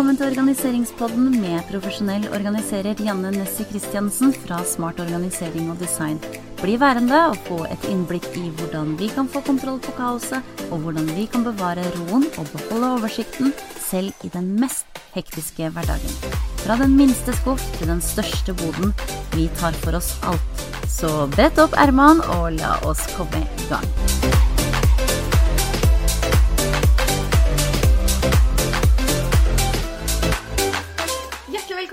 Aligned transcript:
Velkommen 0.00 0.16
til 0.16 0.30
organiseringspodden 0.32 1.26
med 1.42 1.58
profesjonell 1.68 2.22
organiserer 2.32 2.96
Janne 3.04 3.34
Nessie 3.34 3.66
Christiansen 3.68 4.30
fra 4.32 4.62
Smart 4.64 5.02
organisering 5.04 5.66
og 5.68 5.76
design. 5.76 6.16
Bli 6.62 6.78
værende 6.80 7.18
og 7.28 7.36
få 7.44 7.58
et 7.66 7.84
innblikk 7.92 8.30
i 8.40 8.46
hvordan 8.48 8.94
vi 8.96 9.10
kan 9.12 9.28
få 9.28 9.42
kontroll 9.44 9.76
på 9.84 9.92
kaoset, 9.98 10.40
og 10.70 10.86
hvordan 10.86 11.10
vi 11.12 11.26
kan 11.28 11.44
bevare 11.44 11.84
roen 11.98 12.24
og 12.40 12.48
beholde 12.48 12.94
oversikten 12.94 13.52
selv 13.76 14.24
i 14.24 14.32
den 14.32 14.54
mest 14.62 14.88
hektiske 15.12 15.68
hverdagen. 15.68 16.16
Fra 16.64 16.80
den 16.80 16.96
minste 16.96 17.36
skuff 17.36 17.66
til 17.76 17.92
den 17.92 18.00
største 18.00 18.56
boden. 18.56 18.96
Vi 19.36 19.50
tar 19.60 19.76
for 19.84 20.00
oss 20.00 20.14
alt. 20.24 20.68
Så 20.88 21.28
brett 21.36 21.60
opp 21.60 21.76
ermene 21.76 22.24
og 22.38 22.54
la 22.56 22.78
oss 22.88 23.04
komme 23.18 23.44
i 23.44 23.68
gang. 23.68 24.49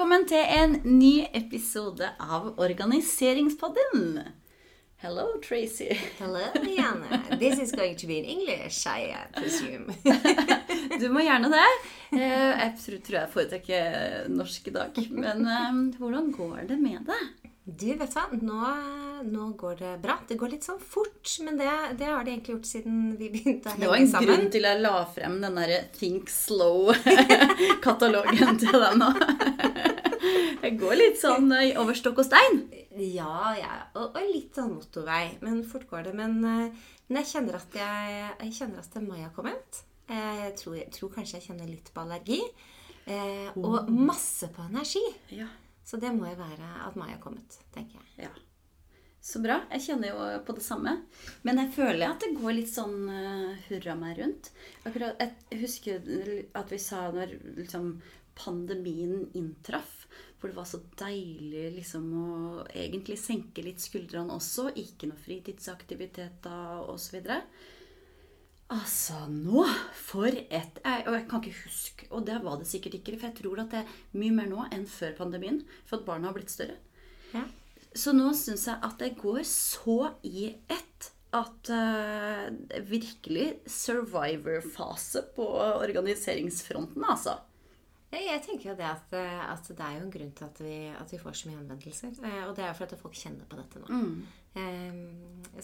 Velkommen 0.07 0.27
til 0.29 0.39
en 0.55 0.75
ny 0.99 1.25
episode 1.35 2.07
av 2.23 2.53
Organiseringspodden. 2.63 4.21
Hello, 5.03 5.25
Tracy. 5.43 5.89
Hello, 6.16 6.45
Liana. 6.63 7.20
This 7.41 7.59
is 7.59 7.73
going 7.75 7.97
to 7.99 8.07
be 8.07 8.20
in 8.21 8.23
English, 8.23 8.88
I 8.88 9.11
uh, 9.11 9.25
presume. 9.35 9.91
Du 11.02 11.09
må 11.11 11.25
gjerne 11.25 11.52
det. 11.52 11.66
Eh, 12.16 12.23
Jeg 12.23 12.71
tror, 12.85 13.17
jeg 13.17 13.33
foretrekker 13.33 14.31
norsk 14.31 14.71
i 14.71 14.75
dag. 14.77 15.02
Men 15.11 15.43
eh, 15.43 15.83
hvordan 15.99 16.31
går 16.31 16.63
det 16.71 16.80
med 16.80 17.03
det? 17.11 17.46
Du, 17.67 17.89
vet 17.99 18.07
du 18.07 18.13
hva? 18.16 18.21
Nå, 18.31 18.64
nå 19.28 19.50
går 19.59 19.75
det 19.81 19.89
bra. 20.00 20.14
Det 20.30 20.38
går 20.39 20.53
litt 20.53 20.64
sånn 20.64 20.80
fort, 20.80 21.28
men 21.44 21.58
det, 21.59 21.67
det 22.00 22.08
har 22.08 22.23
det 22.23 22.31
egentlig 22.38 22.53
gjort 22.55 22.69
siden 22.69 23.17
vi 23.19 23.28
begynte 23.33 23.67
å 23.67 23.72
henge 23.73 23.75
sammen. 23.75 23.83
Det 23.83 23.89
var 23.91 24.00
en 24.00 24.08
sammen. 24.14 24.30
grunn 24.30 24.47
til 24.53 24.64
jeg 24.69 24.80
la 24.86 24.94
frem 25.17 25.36
den 25.44 25.58
derre 25.59 25.80
Think 25.97 26.31
Slow-katalogen 26.31 28.56
til 28.61 28.72
deg 28.86 28.94
nå. 29.02 29.09
Det 30.61 30.72
går 30.81 30.95
litt 31.00 31.19
sånn 31.22 31.52
eh, 31.56 31.78
over 31.80 31.94
stokk 31.95 32.17
og 32.23 32.28
stein. 32.28 32.58
Ja, 33.00 33.53
ja. 33.56 33.75
Og, 34.00 34.16
og 34.17 34.23
litt 34.34 34.56
sånn 34.58 34.73
motorvei. 34.73 35.38
Men 35.44 35.61
fort 35.67 35.86
går 35.91 36.02
det. 36.09 36.13
Men, 36.17 36.34
eh, 36.44 36.72
men 37.08 37.19
jeg 37.22 37.30
kjenner 37.36 37.53
at 37.59 37.72
jeg, 37.78 38.31
jeg 38.41 38.52
kjenner 38.58 38.80
at 38.81 38.97
mai 39.06 39.22
har 39.22 39.34
kommet. 39.36 39.69
Eh, 40.09 40.38
Jeg 40.47 40.53
tror, 40.59 40.73
jeg 40.80 40.91
tror 40.95 41.09
kanskje 41.13 41.38
jeg 41.38 41.45
kjenner 41.52 41.67
litt 41.69 41.89
på 41.94 42.02
allergi. 42.03 42.41
Eh, 43.08 43.47
og 43.61 43.75
masse 43.94 44.45
på 44.56 44.61
energi. 44.67 45.06
Ja. 45.38 45.47
Så 45.88 45.99
det 46.02 46.11
må 46.11 46.27
jo 46.27 46.35
være 46.39 46.67
at 46.83 46.99
mai 46.99 47.13
har 47.13 47.23
kommet, 47.23 47.61
tenker 47.71 48.02
jeg. 48.02 48.27
Ja. 48.27 48.33
Så 49.23 49.41
bra. 49.43 49.61
Jeg 49.73 49.83
kjenner 49.85 50.11
jo 50.13 50.25
på 50.47 50.55
det 50.55 50.63
samme. 50.63 50.94
Men 51.47 51.61
jeg 51.63 51.73
føler 51.75 52.09
at 52.09 52.23
det 52.23 52.35
går 52.38 52.57
litt 52.59 52.71
sånn 52.71 53.07
uh, 53.07 53.55
hurra 53.67 53.95
meg 53.99 54.19
rundt. 54.21 54.52
Akkurat, 54.88 55.19
jeg 55.19 55.61
husker 55.63 56.11
at 56.55 56.71
vi 56.71 56.79
sa 56.79 57.07
når 57.16 57.33
liksom, 57.57 57.97
pandemien 58.38 59.25
inntraff, 59.35 60.05
hvor 60.38 60.52
det 60.52 60.59
var 60.59 60.67
så 60.69 60.79
deilig 60.99 61.71
liksom, 61.79 62.07
å 62.13 62.67
egentlig 62.69 63.17
senke 63.19 63.63
litt 63.66 63.83
skuldrene 63.83 64.35
også. 64.35 64.69
Ikke 64.79 65.09
noe 65.09 65.23
fritidsaktiviteter 65.23 66.88
osv. 66.94 67.17
Altså, 68.73 69.15
nå 69.31 69.61
For 69.95 70.27
et 70.27 70.49
jeg, 70.83 71.03
Og 71.07 71.13
jeg 71.15 71.27
kan 71.29 71.43
ikke 71.43 71.61
huske, 71.63 72.07
og 72.11 72.25
det 72.27 72.41
var 72.43 72.57
det 72.59 72.67
sikkert 72.67 72.97
ikke, 72.99 73.15
for 73.19 73.29
jeg 73.29 73.37
tror 73.39 73.61
at 73.63 73.71
det 73.71 73.83
er 73.83 73.93
mye 74.19 74.35
mer 74.35 74.49
nå 74.51 74.65
enn 74.75 74.83
før 74.91 75.15
pandemien. 75.19 75.61
For 75.87 75.99
at 76.01 76.07
barna 76.07 76.27
har 76.31 76.35
blitt 76.35 76.51
større. 76.51 76.75
Ja. 77.33 77.45
Så 77.97 78.11
nå 78.13 78.33
syns 78.38 78.67
jeg 78.67 78.79
at 78.83 78.97
det 78.99 79.13
går 79.21 79.41
så 79.47 80.13
i 80.27 80.49
ett 80.67 81.11
at 81.38 81.69
uh, 81.71 82.47
virkelig 82.88 83.47
survivor-fase 83.67 85.23
på 85.35 85.45
organiseringsfronten, 85.83 87.03
altså. 87.03 87.38
Ja, 88.07 88.22
jeg 88.23 88.44
tenker 88.45 88.69
jo 88.69 88.75
det 88.79 88.88
at, 88.88 89.11
eh, 89.19 89.39
at 89.51 89.66
det 89.67 89.83
er 89.83 89.97
jo 89.97 90.06
en 90.06 90.11
grunn 90.13 90.29
til 90.31 90.45
at 90.45 90.59
vi, 90.63 90.75
at 90.95 91.11
vi 91.11 91.17
får 91.19 91.33
så 91.35 91.50
mye 91.50 91.57
henvendelser. 91.59 92.13
Eh, 92.23 92.38
Og 92.47 92.53
det 92.56 92.63
er 92.63 92.69
jo 92.72 92.77
for 92.79 92.88
at 92.88 93.01
folk 93.01 93.17
kjenner 93.19 93.44
på 93.51 93.57
dette 93.59 93.81
nå. 93.83 93.88
Eh, 93.91 94.29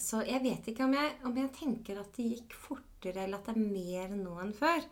Så 0.00 0.24
jeg 0.26 0.42
vet 0.42 0.66
ikke 0.70 0.84
om 0.86 0.94
jeg, 0.96 1.12
om 1.24 1.36
jeg 1.38 1.52
tenker 1.54 2.00
at 2.00 2.16
det 2.16 2.24
gikk 2.32 2.56
fortere, 2.58 3.24
eller 3.24 3.38
at 3.38 3.46
det 3.46 3.54
er 3.54 3.60
mer 3.62 4.14
nå 4.18 4.38
enn 4.42 4.54
før. 4.56 4.82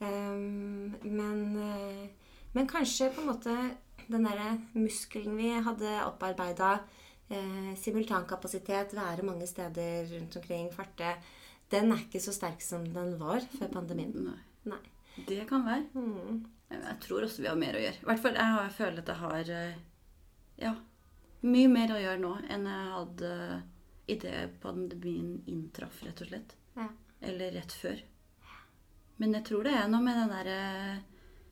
Eh, 0.00 0.40
Men, 1.06 1.56
eh, 1.56 2.08
men 2.54 2.66
kanskje 2.66 3.12
på 3.14 3.22
en 3.22 3.30
måte 3.30 3.54
den 4.10 4.24
derre 4.26 4.56
muskelen 4.74 5.36
vi 5.38 5.52
hadde 5.62 5.92
opparbeida, 6.06 6.80
eh, 7.30 7.74
simultankapasitet, 7.78 8.94
være 8.96 9.22
mange 9.22 9.46
steder 9.46 10.08
rundt 10.10 10.36
omkring, 10.36 10.70
farte, 10.74 11.14
den 11.70 11.92
er 11.92 12.02
ikke 12.02 12.20
så 12.20 12.32
sterk 12.34 12.60
som 12.60 12.84
den 12.84 13.18
var 13.20 13.40
før 13.58 13.70
pandemien. 13.70 14.10
Nei. 14.24 14.40
Nei. 14.64 14.80
Det 15.28 15.46
kan 15.46 15.62
være. 15.66 15.86
Mm. 15.94 16.44
Jeg 16.70 16.96
tror 17.02 17.22
også 17.26 17.42
vi 17.42 17.48
har 17.50 17.58
mer 17.58 17.74
å 17.78 17.82
gjøre. 17.82 18.00
I 18.02 18.08
hvert 18.08 18.22
fall 18.22 18.38
jeg 18.38 18.74
føler 18.78 18.98
at 18.98 19.08
jeg 19.12 19.20
har 19.20 19.52
eh, 19.54 19.78
ja, 20.58 20.74
mye 21.46 21.68
mer 21.72 21.92
å 21.94 22.00
gjøre 22.00 22.20
nå 22.20 22.32
enn 22.52 22.66
jeg 22.68 22.90
hadde 22.96 23.30
idet 24.10 24.40
pandemien 24.62 25.42
inntraff, 25.48 26.02
rett 26.04 26.20
og 26.24 26.28
slett. 26.32 26.50
Ja. 26.76 26.86
Eller 27.30 27.48
rett 27.54 27.72
før. 27.72 27.98
Men 29.20 29.34
jeg 29.36 29.44
tror 29.50 29.62
det 29.68 29.74
er 29.76 29.88
noe 29.92 30.00
med 30.04 30.14
den 30.16 30.30
derre 30.32 30.60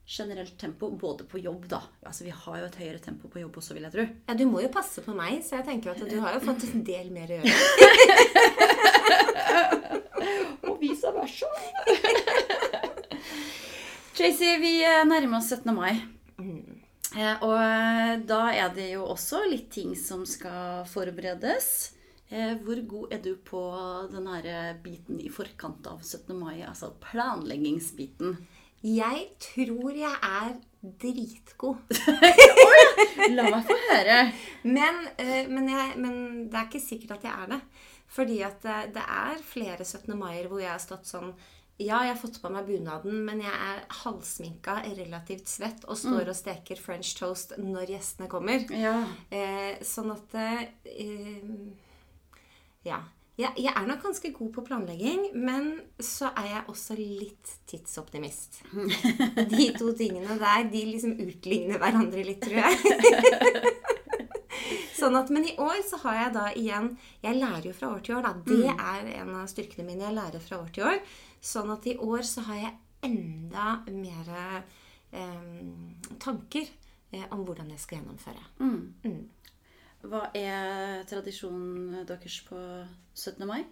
generelt 0.09 0.55
tempo, 0.57 0.87
både 0.97 1.21
på 1.29 1.37
jobb, 1.37 1.67
da. 1.69 1.83
Altså, 2.01 2.23
vi 2.25 2.31
har 2.33 2.55
jo 2.57 2.65
et 2.65 2.79
høyere 2.81 2.97
tempo 3.03 3.29
på 3.29 3.39
jobb 3.43 3.57
også, 3.61 3.75
vil 3.77 3.85
jeg 3.85 3.93
tro. 3.93 4.05
Ja, 4.25 4.33
Du 4.33 4.41
må 4.49 4.57
jo 4.63 4.71
passe 4.73 5.03
på 5.05 5.13
meg, 5.13 5.43
så 5.45 5.55
jeg 5.59 5.67
tenker 5.67 5.91
at 5.93 6.01
du 6.09 6.17
har 6.23 6.33
jo 6.33 6.41
fått 6.47 6.65
en 6.65 6.81
del 6.87 7.11
mer 7.13 7.29
å 7.29 7.37
gjøre. 7.37 7.53
Og 10.69 10.75
vice 10.81 11.09
versa. 11.13 11.45
Tracy, 14.17 14.49
vi 14.59 14.73
eh, 14.83 15.05
nærmer 15.07 15.37
oss 15.37 15.49
17. 15.53 15.69
mai. 15.77 15.93
Eh, 16.41 16.78
Og 17.17 17.55
eh, 17.57 18.15
da 18.29 18.41
er 18.53 18.69
det 18.75 18.91
jo 18.93 19.05
også 19.09 19.41
litt 19.49 19.71
ting 19.73 19.95
som 19.97 20.25
skal 20.29 20.85
forberedes. 20.89 21.69
Eh, 22.29 22.53
Hvor 22.61 22.81
god 22.85 23.13
er 23.15 23.21
du 23.23 23.31
på 23.45 23.61
den 24.11 24.27
her 24.29 24.77
biten 24.83 25.19
i 25.23 25.31
forkant 25.33 25.87
av 25.89 26.03
17. 26.05 26.35
mai? 26.37 26.61
Altså 26.61 26.91
planleggingsbiten. 27.01 28.37
Jeg 28.85 29.25
tror 29.43 29.91
jeg 29.97 30.15
er 30.23 30.53
dritgod. 31.01 31.81
La 33.35 33.49
meg 33.49 33.65
få 33.67 33.75
høre. 33.89 34.19
Men, 34.63 35.01
eh, 35.17 35.49
men, 35.49 35.67
jeg, 35.73 35.95
men 35.99 36.19
det 36.47 36.55
er 36.61 36.69
ikke 36.69 36.83
sikkert 36.85 37.17
at 37.17 37.25
jeg 37.27 37.33
er 37.33 37.55
det. 37.57 37.61
Fordi 38.09 38.39
at 38.45 38.61
det, 38.63 38.77
det 38.95 39.03
er 39.03 39.41
flere 39.45 39.85
17. 39.85 40.13
maier 40.17 40.47
hvor 40.49 40.61
jeg 40.61 40.71
har 40.71 40.81
stått 40.81 41.09
sånn 41.09 41.33
Ja, 41.79 42.01
jeg 42.03 42.11
har 42.11 42.19
fått 42.19 42.41
på 42.43 42.49
meg 42.51 42.65
bunaden, 42.67 43.21
men 43.23 43.39
jeg 43.39 43.53
er 43.55 43.85
halvsminka, 44.01 44.81
relativt 44.97 45.47
svett 45.47 45.85
og 45.87 45.95
står 45.99 46.27
og 46.27 46.35
steker 46.35 46.79
french 46.81 47.13
toast 47.15 47.53
når 47.55 47.93
gjestene 47.93 48.27
kommer. 48.31 48.65
Ja. 48.75 48.97
Eh, 49.31 49.79
sånn 49.87 50.11
at 50.11 50.35
eh, 50.35 51.39
Ja. 52.87 52.99
Jeg, 53.39 53.53
jeg 53.55 53.71
er 53.71 53.85
nok 53.87 54.01
ganske 54.03 54.33
god 54.35 54.49
på 54.51 54.61
planlegging, 54.67 55.29
men 55.39 55.69
så 56.03 56.27
er 56.41 56.49
jeg 56.49 56.63
også 56.73 56.97
litt 56.99 57.53
tidsoptimist. 57.71 58.59
De 59.53 59.69
to 59.77 59.93
tingene 59.95 60.35
der, 60.41 60.65
de 60.67 60.81
liksom 60.89 61.15
utligner 61.23 61.79
hverandre 61.79 62.25
litt, 62.27 62.43
tror 62.43 62.59
jeg. 62.59 62.75
Sånn 64.99 65.17
at, 65.19 65.31
Men 65.33 65.47
i 65.47 65.55
år 65.61 65.79
så 65.87 66.01
har 66.03 66.17
jeg 66.17 66.35
da 66.35 66.45
igjen 66.57 66.91
Jeg 67.23 67.39
lærer 67.39 67.69
jo 67.69 67.73
fra 67.77 67.93
år 67.95 68.03
til 68.05 68.17
år, 68.17 68.27
da. 68.27 68.33
Det 68.45 68.75
er 68.75 69.09
en 69.21 69.33
av 69.39 69.49
styrkene 69.51 69.87
mine. 69.87 70.07
Jeg 70.07 70.17
lærer 70.17 70.43
fra 70.43 70.61
år 70.61 70.69
til 70.75 70.87
år. 70.89 71.01
Sånn 71.41 71.71
at 71.73 71.87
i 71.87 71.95
år 72.03 72.23
så 72.27 72.43
har 72.49 72.61
jeg 72.65 72.77
enda 73.09 73.65
mer 73.95 74.31
eh, 74.35 75.49
tanker 76.19 76.65
eh, 76.67 77.27
om 77.31 77.45
hvordan 77.47 77.71
jeg 77.71 77.83
skal 77.83 78.01
gjennomføre. 78.01 78.45
Mm. 78.59 79.21
Hva 80.09 80.25
er 80.35 81.03
tradisjonen 81.07 82.03
deres 82.07 82.39
på 82.47 82.59
17. 83.15 83.47
mai? 83.47 83.63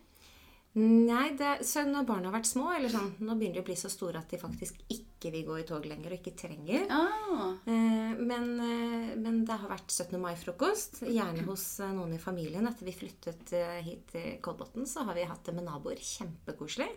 Nei, 0.78 1.32
det, 1.40 1.64
så 1.66 1.82
når 1.88 2.06
barna 2.06 2.30
har 2.30 2.36
vært 2.38 2.50
små, 2.52 2.68
eller 2.76 2.92
sånn, 2.94 3.16
nå 3.26 3.34
begynner 3.34 3.58
de 3.58 3.64
å 3.64 3.66
bli 3.66 3.76
så 3.80 3.90
store 3.90 4.20
at 4.22 4.30
de 4.30 4.38
faktisk 4.38 4.78
ikke 4.94 5.32
vil 5.34 5.46
gå 5.48 5.56
i 5.58 5.64
tog 5.66 5.88
lenger 5.90 6.14
og 6.14 6.20
ikke 6.20 6.36
trenger. 6.38 6.84
Ah, 6.94 7.56
Eh, 7.68 8.14
men, 8.20 8.46
eh, 8.62 9.16
men 9.18 9.40
det 9.48 9.58
har 9.58 9.72
vært 9.72 9.90
17. 9.90 10.20
mai-frokost, 10.22 11.02
gjerne 11.10 11.44
hos 11.48 11.66
eh, 11.82 11.90
noen 11.96 12.14
i 12.14 12.22
familien. 12.22 12.68
Etter 12.70 12.86
vi 12.86 12.94
flyttet 12.94 13.56
hit 13.88 14.06
til 14.14 14.38
Kolbotn, 14.46 14.86
så 14.88 15.04
har 15.08 15.18
vi 15.18 15.26
hatt 15.28 15.44
det 15.50 15.56
med 15.58 15.66
naboer. 15.66 15.98
Kjempekoselig. 15.98 16.90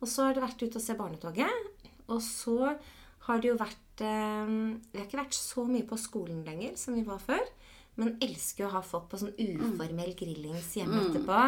Og 0.00 0.08
så 0.08 0.26
har 0.26 0.34
det 0.38 0.46
vært 0.46 0.64
ute 0.64 0.80
og 0.80 0.86
se 0.86 0.96
barnetoget. 0.98 1.70
Og 2.08 2.22
så 2.24 2.56
har 3.28 3.40
det 3.42 3.52
jo 3.52 3.58
vært 3.60 4.00
eh, 4.06 4.54
Vi 4.90 4.98
har 4.98 5.06
ikke 5.06 5.20
vært 5.20 5.36
så 5.36 5.66
mye 5.68 5.84
på 5.86 6.00
skolen 6.00 6.40
lenger 6.48 6.78
som 6.80 6.96
vi 6.96 7.04
var 7.06 7.20
før. 7.22 7.44
Men 8.00 8.16
elsker 8.24 8.66
å 8.66 8.72
ha 8.74 8.82
folk 8.84 9.10
på 9.10 9.20
sånn 9.20 9.36
uformell 9.36 10.14
grillings 10.18 10.72
hjemme 10.78 11.04
etterpå. 11.06 11.40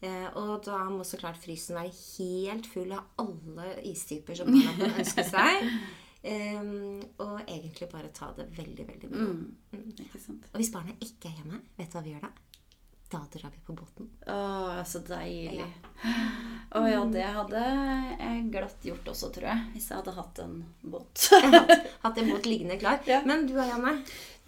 Eh, 0.00 0.26
og 0.38 0.62
da 0.66 0.84
må 0.92 1.04
så 1.06 1.18
klart 1.20 1.40
frysen 1.42 1.76
være 1.78 1.94
helt 1.94 2.68
full 2.70 2.92
av 2.94 3.22
alle 3.22 3.72
istyper 3.90 4.38
som 4.38 4.50
man 4.52 4.76
kan 4.78 5.00
ønske 5.02 5.24
seg. 5.26 5.72
Um, 6.18 6.98
og 7.22 7.44
egentlig 7.44 7.86
bare 7.92 8.10
ta 8.14 8.32
det 8.36 8.48
veldig, 8.56 8.86
veldig 8.88 9.10
bra. 9.12 9.26
ikke 10.02 10.20
sant. 10.20 10.48
Og 10.50 10.58
hvis 10.58 10.72
barna 10.74 10.96
ikke 10.98 11.30
er 11.30 11.38
hjemme, 11.38 11.60
vet 11.78 11.92
du 11.92 11.98
hva 11.98 12.02
vi 12.04 12.14
gjør 12.16 12.26
da? 12.26 12.32
Da 13.08 13.20
drar 13.32 13.52
vi 13.54 13.62
på 13.64 13.76
båten. 13.78 14.10
Å, 14.28 14.38
så 14.88 15.00
deilig. 15.06 15.68
Å 16.76 16.82
ja, 16.84 17.00
det 17.08 17.24
hadde 17.24 17.60
jeg 17.64 18.40
glatt 18.52 18.82
gjort 18.84 19.06
også, 19.08 19.30
tror 19.32 19.46
jeg. 19.48 19.68
Hvis 19.72 19.86
jeg 19.88 20.00
hadde 20.02 20.16
hatt 20.18 20.40
en 20.44 20.58
båt. 20.84 21.28
Hatt, 21.54 21.86
hatt 22.02 22.20
en 22.20 22.32
båt 22.34 22.48
liggende 22.48 22.76
klar. 22.80 23.00
Ja. 23.08 23.22
Men 23.24 23.46
du 23.48 23.54
og 23.56 23.64
Janne? 23.70 23.94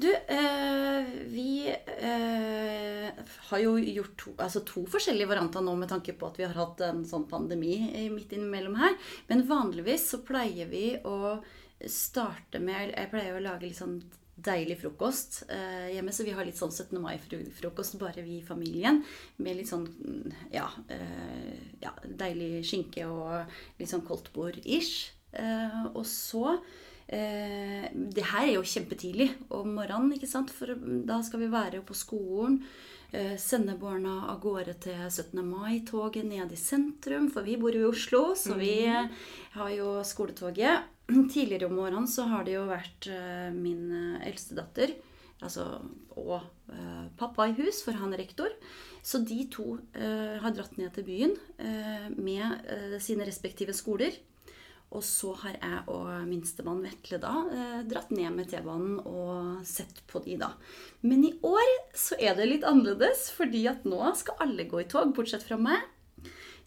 Du, 0.00 0.08
øh, 0.08 1.08
vi 1.32 1.68
øh, 1.68 3.08
har 3.48 3.58
jo 3.60 3.72
gjort 3.76 4.14
to, 4.20 4.34
altså 4.36 4.62
to 4.68 4.84
forskjellige 4.88 5.28
varianter 5.28 5.64
nå 5.64 5.74
med 5.76 5.90
tanke 5.92 6.14
på 6.16 6.28
at 6.28 6.38
vi 6.40 6.46
har 6.46 6.56
hatt 6.56 6.80
en 6.86 7.02
sånn 7.08 7.26
pandemi 7.28 7.74
midt 8.12 8.32
innimellom 8.36 8.78
her. 8.80 8.96
Men 9.28 9.44
vanligvis 9.48 10.08
så 10.12 10.22
pleier 10.24 10.68
vi 10.72 10.94
å 11.04 11.36
starte 11.88 12.60
med 12.60 12.92
Jeg 12.92 13.08
pleier 13.12 13.36
å 13.36 13.44
lage 13.44 13.64
litt 13.64 13.80
sånn 13.80 14.00
deilig 14.46 14.78
frokost 14.82 15.42
eh, 15.48 15.90
hjemme. 15.94 16.12
Så 16.12 16.24
vi 16.26 16.34
har 16.36 16.46
litt 16.46 16.58
sånn 16.58 16.72
17. 16.72 16.98
mai-frokost, 17.02 17.98
bare 18.00 18.24
vi 18.26 18.38
i 18.40 18.44
familien. 18.46 19.02
Med 19.38 19.58
litt 19.60 19.70
sånn 19.70 19.86
mm, 19.88 20.36
ja, 20.54 20.66
eh, 20.88 21.56
ja 21.82 21.94
deilig 22.04 22.64
skinke 22.68 23.06
og 23.08 23.56
litt 23.80 23.90
sånn 23.92 24.04
koldtbord-ish. 24.06 25.10
Eh, 25.32 25.82
og 25.94 26.02
så 26.10 26.56
eh, 27.06 27.84
Det 27.94 28.24
her 28.32 28.48
er 28.48 28.54
jo 28.56 28.66
kjempetidlig 28.66 29.28
om 29.54 29.74
morgenen, 29.78 30.14
ikke 30.16 30.30
sant? 30.30 30.50
For 30.54 30.74
da 31.06 31.20
skal 31.26 31.44
vi 31.44 31.52
være 31.52 31.82
på 31.86 31.94
skolen. 31.94 32.60
eh, 33.12 33.36
Sende 33.38 33.74
barna 33.78 34.28
av 34.30 34.40
gårde 34.42 34.74
til 34.82 34.98
17. 35.08 35.42
mai-toget 35.46 36.26
ned 36.26 36.52
i 36.52 36.58
sentrum, 36.58 37.30
for 37.30 37.42
vi 37.46 37.56
bor 37.58 37.74
jo 37.74 37.86
i 37.86 37.90
Oslo, 37.90 38.34
så 38.38 38.54
vi 38.58 38.84
eh, 38.86 39.08
har 39.56 39.70
jo 39.74 40.00
skoletoget. 40.06 40.86
Tidligere 41.34 41.68
om 41.70 41.78
årene 41.82 42.08
så 42.10 42.26
har 42.30 42.46
det 42.46 42.56
jo 42.56 42.66
vært 42.70 43.08
eh, 43.10 43.50
min 43.54 43.90
eh, 43.90 44.26
eldste 44.28 44.56
datter 44.58 44.94
altså, 45.40 45.66
og 46.20 46.36
eh, 46.72 47.06
pappa 47.18 47.48
i 47.48 47.56
hus, 47.58 47.82
for 47.86 47.96
han 47.98 48.14
er 48.14 48.24
rektor. 48.24 48.52
Så 49.02 49.22
de 49.24 49.46
to 49.48 49.78
har 49.96 50.52
dratt 50.52 50.74
ned 50.76 50.90
til 50.92 51.06
byen 51.06 51.30
med 52.20 52.98
sine 53.00 53.24
respektive 53.24 53.72
skoler. 53.72 54.12
Og 54.92 55.00
så 55.06 55.30
har 55.40 55.54
jeg 55.54 55.78
og 55.88 56.10
minstemann 56.28 56.82
Vetle 56.84 57.16
da 57.22 57.32
dratt 57.88 58.12
ned 58.12 58.28
med 58.36 58.50
T-banen 58.52 58.98
og 59.00 59.64
sett 59.64 60.02
på 60.10 60.20
de 60.26 60.36
da. 60.42 60.50
Men 61.00 61.24
i 61.24 61.32
år 61.40 61.72
så 61.96 62.20
er 62.20 62.36
det 62.36 62.50
litt 62.50 62.68
annerledes, 62.68 63.30
fordi 63.32 63.64
at 63.72 63.88
nå 63.88 64.02
skal 64.20 64.44
alle 64.44 64.68
gå 64.68 64.84
i 64.84 64.88
tog, 64.92 65.14
bortsett 65.16 65.48
fra 65.48 65.56
meg. 65.56 65.80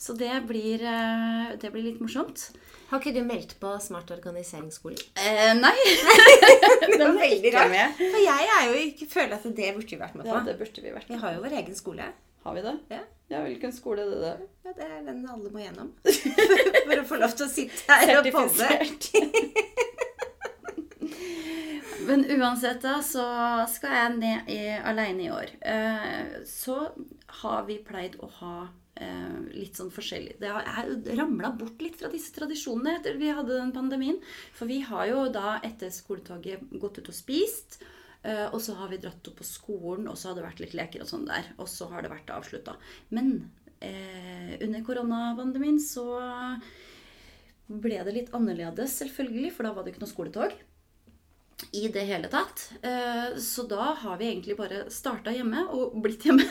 Så 0.02 0.18
det 0.18 0.34
blir, 0.50 0.82
det 0.82 1.70
blir 1.70 1.92
litt 1.92 2.02
morsomt. 2.02 2.50
Har 2.90 3.00
ikke 3.02 3.14
du 3.16 3.24
meldt 3.26 3.56
på 3.62 3.72
Smart 3.82 4.12
organiseringsskole? 4.14 5.00
Eh, 5.18 5.54
nei. 5.58 5.74
Det 6.90 7.00
var 7.00 7.18
veldig 7.18 7.54
rart. 7.56 7.98
For 7.98 8.20
jeg 8.22 8.52
er 8.58 8.68
jo 8.70 8.78
ikke, 8.84 9.10
føler 9.10 9.38
at 9.40 9.48
det 9.48 9.72
burde 9.78 9.90
vi 9.96 10.00
vært 10.02 10.20
med 10.20 10.28
på. 10.28 10.36
Ja, 10.36 10.44
det 10.46 10.58
burde 10.60 10.86
vi 10.86 10.94
vært 10.94 11.10
med 11.10 11.18
Vi 11.18 11.24
har 11.24 11.36
jo 11.38 11.44
vår 11.46 11.58
egen 11.64 11.78
skole. 11.80 12.12
Har 12.44 12.58
vi 12.58 12.62
det? 12.66 12.76
Ja. 12.92 13.04
Ja, 13.32 13.40
hvilken 13.42 13.72
skole 13.74 14.04
er 14.04 14.10
det 14.12 14.22
der? 14.22 14.42
Ja, 14.66 14.72
Det 14.78 14.88
er 14.90 15.02
den 15.08 15.24
alle 15.32 15.50
må 15.50 15.62
gjennom. 15.64 15.94
For 16.88 17.00
å 17.00 17.06
få 17.08 17.20
lov 17.22 17.34
til 17.40 17.48
å 17.48 17.50
sitte 17.50 17.98
her 18.04 18.20
og 18.20 18.28
podde. 18.36 18.68
Men 22.04 22.26
uansett 22.36 22.84
da, 22.84 22.98
så 23.06 23.24
skal 23.72 23.96
jeg 23.96 24.18
ned 24.20 24.52
aleine 24.84 25.24
i 25.24 25.32
år. 25.32 25.54
Eh, 25.64 26.42
så 26.46 26.82
har 27.40 27.64
vi 27.70 27.80
pleid 27.88 28.20
å 28.20 28.28
ha 28.42 28.56
litt 29.54 29.78
sånn 29.80 29.92
forskjellig 29.94 30.38
Det 30.42 30.52
har 30.52 30.92
ramla 31.18 31.54
bort 31.58 31.82
litt 31.84 31.98
fra 32.00 32.10
disse 32.12 32.34
tradisjonene 32.36 32.98
etter 33.00 33.18
vi 33.20 33.32
hadde 33.34 33.58
den 33.58 33.74
pandemien. 33.76 34.20
For 34.56 34.70
vi 34.70 34.82
har 34.86 35.08
jo 35.10 35.26
da 35.34 35.58
etter 35.66 35.94
skoletoget 35.94 36.64
gått 36.82 37.02
ut 37.02 37.12
og 37.12 37.18
spist. 37.18 37.82
eh, 38.24 38.48
og 38.50 38.60
så 38.64 38.78
har 38.80 38.92
vi 38.92 39.02
dratt 39.04 39.28
opp 39.28 39.40
på 39.42 39.48
skolen, 39.48 40.08
og 40.08 40.18
så 40.18 40.30
har 40.30 40.40
det 40.40 40.48
vært 40.48 40.64
litt 40.64 40.78
leker 40.80 41.04
og 41.04 41.10
sånn 41.10 41.28
der. 41.28 41.54
Og 41.58 41.68
så 41.68 41.90
har 41.92 42.04
det 42.04 42.14
vært 42.14 42.32
avslutta. 42.32 42.78
Men 43.12 43.34
eh, 43.80 44.56
under 44.64 44.86
koronapandemien 44.88 45.80
så 45.84 46.08
ble 47.68 48.04
det 48.04 48.14
litt 48.16 48.36
annerledes, 48.36 49.00
selvfølgelig, 49.02 49.52
for 49.56 49.68
da 49.68 49.74
var 49.76 49.84
det 49.84 49.94
ikke 49.94 50.06
noe 50.06 50.14
skoletog 50.14 50.62
i 51.72 51.88
det 51.88 52.04
hele 52.08 52.28
tatt. 52.28 52.72
Eh, 52.82 53.38
Så 53.38 53.64
da 53.64 53.94
har 54.00 54.18
vi 54.18 54.28
egentlig 54.28 54.58
bare 54.58 54.84
starta 54.92 55.32
hjemme 55.34 55.66
og 55.72 55.96
blitt 56.04 56.26
hjemme. 56.28 56.46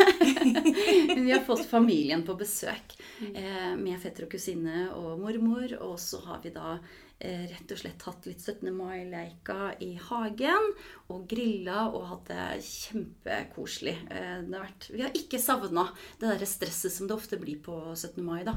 vi 1.16 1.30
har 1.30 1.44
fått 1.46 1.66
familien 1.70 2.24
på 2.26 2.36
besøk 2.38 2.96
eh, 3.34 3.74
med 3.78 4.00
fetter 4.02 4.26
og 4.26 4.34
kusine 4.34 4.88
og 4.96 5.20
mormor. 5.22 5.76
Og 5.84 5.98
så 6.00 6.20
har 6.26 6.40
vi 6.42 6.52
da 6.54 6.78
eh, 7.18 7.44
rett 7.50 7.74
og 7.74 7.82
slett 7.82 8.06
hatt 8.08 8.26
litt 8.30 8.42
17. 8.42 8.72
mai-leika 8.74 9.72
i 9.84 9.92
hagen. 10.08 10.72
Og 11.12 11.26
grilla 11.30 11.86
og 11.90 12.08
hatt 12.10 12.32
det 12.32 12.48
kjempekoselig. 12.66 13.96
Det 14.08 14.56
har 14.56 14.66
vært, 14.66 14.90
vi 14.90 15.06
har 15.06 15.16
ikke 15.18 15.42
savna 15.42 15.88
det 16.18 16.28
derre 16.28 16.48
stresset 16.50 16.94
som 16.94 17.10
det 17.10 17.18
ofte 17.18 17.40
blir 17.40 17.62
på 17.62 17.78
17. 17.94 18.22
mai, 18.24 18.42
da. 18.48 18.56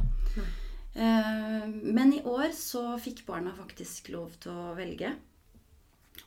Men 0.96 2.14
i 2.16 2.22
år 2.24 2.54
så 2.56 2.94
fikk 3.04 3.26
barna 3.28 3.52
faktisk 3.58 4.14
lov 4.14 4.38
til 4.40 4.56
å 4.56 4.76
velge 4.78 5.10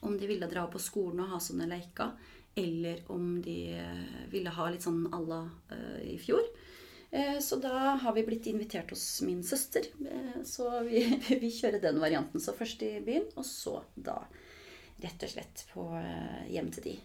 om 0.01 0.17
de 0.17 0.27
ville 0.29 0.47
dra 0.47 0.65
på 0.71 0.79
skolen 0.81 1.23
og 1.25 1.33
ha 1.33 1.39
sånne 1.43 1.67
leker, 1.69 2.11
eller 2.59 3.01
om 3.13 3.37
de 3.41 3.57
eh, 3.77 4.25
ville 4.31 4.51
ha 4.55 4.67
litt 4.69 4.83
sånn 4.85 5.05
à 5.13 5.19
la 5.23 5.41
eh, 5.71 6.01
i 6.13 6.17
fjor. 6.19 6.43
Eh, 7.11 7.37
Så 7.41 7.59
da 7.61 7.95
har 8.01 8.13
vi 8.13 8.23
blitt 8.27 8.47
invitert 8.51 8.91
hos 8.91 9.21
min 9.25 9.43
søster. 9.43 9.85
Så 10.45 10.67
vi, 10.87 11.03
vi 11.41 11.51
kjører 11.51 11.81
den 11.81 11.99
varianten. 12.01 12.41
Så 12.41 12.53
først 12.57 12.83
i 12.83 12.99
byen, 13.05 13.29
og 13.35 13.45
så 13.47 13.79
da 13.95 14.19
rett 14.99 15.23
og 15.23 15.31
slett 15.31 15.65
på 15.71 15.85
hjem 16.51 16.69
til 16.75 16.83
de. 16.89 16.95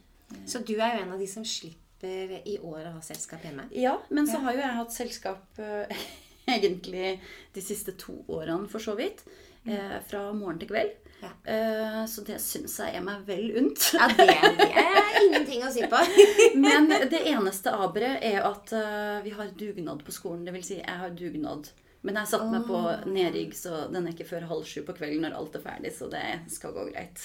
Så 0.51 0.65
du 0.67 0.75
er 0.75 0.97
jo 0.97 1.05
en 1.05 1.15
av 1.15 1.21
de 1.23 1.29
som 1.31 1.45
slipper 1.47 2.41
i 2.45 2.57
år 2.59 2.89
å 2.89 2.95
ha 2.97 3.03
selskap 3.05 3.45
hjemme. 3.47 3.69
Ja, 3.71 3.95
men 4.11 4.27
så 4.27 4.41
har 4.43 4.57
jo 4.57 4.65
jeg 4.65 4.79
hatt 4.81 4.93
selskap 4.97 5.61
egentlig 6.57 7.21
de 7.55 7.63
siste 7.63 7.95
to 8.01 8.17
årene, 8.29 8.67
for 8.69 8.83
så 8.83 8.97
vidt. 8.99 9.23
Eh, 9.65 9.97
fra 10.09 10.27
morgen 10.37 10.59
til 10.61 10.69
kveld. 10.69 10.93
Ja. 11.25 11.53
Eh, 11.53 12.01
så 12.11 12.25
det 12.27 12.39
syns 12.43 12.77
jeg 12.83 12.99
er 12.99 13.05
meg 13.05 13.25
vel 13.29 13.51
unt. 13.61 13.89
Ja, 13.97 14.09
det, 14.13 14.27
det 14.61 14.69
er 14.83 15.21
ingenting 15.23 15.65
å 15.65 15.73
si 15.73 15.87
på. 15.91 16.03
Men 16.67 16.91
det 17.11 17.23
eneste 17.31 17.73
aberet 17.73 18.25
er 18.25 18.45
at 18.45 18.75
eh, 18.77 19.25
vi 19.25 19.35
har 19.37 19.55
dugnad 19.59 20.05
på 20.05 20.15
skolen. 20.15 20.45
Det 20.47 20.55
vil 20.57 20.67
si, 20.67 20.79
jeg 20.83 21.01
har 21.01 21.17
dugnad. 21.17 21.71
Men 22.05 22.19
jeg 22.21 22.29
satte 22.29 22.45
satt 22.45 22.53
meg 22.53 22.67
på 22.69 23.11
nedrygg, 23.11 23.55
så 23.57 23.87
den 23.93 24.05
er 24.05 24.15
ikke 24.15 24.27
før 24.29 24.47
halv 24.51 24.67
sju 24.69 24.83
på 24.85 24.95
kvelden 24.97 25.25
når 25.25 25.37
alt 25.39 25.57
er 25.59 25.65
ferdig. 25.65 25.93
Så 25.97 26.09
det 26.13 26.25
skal 26.53 26.75
gå 26.77 26.87
greit. 26.91 27.23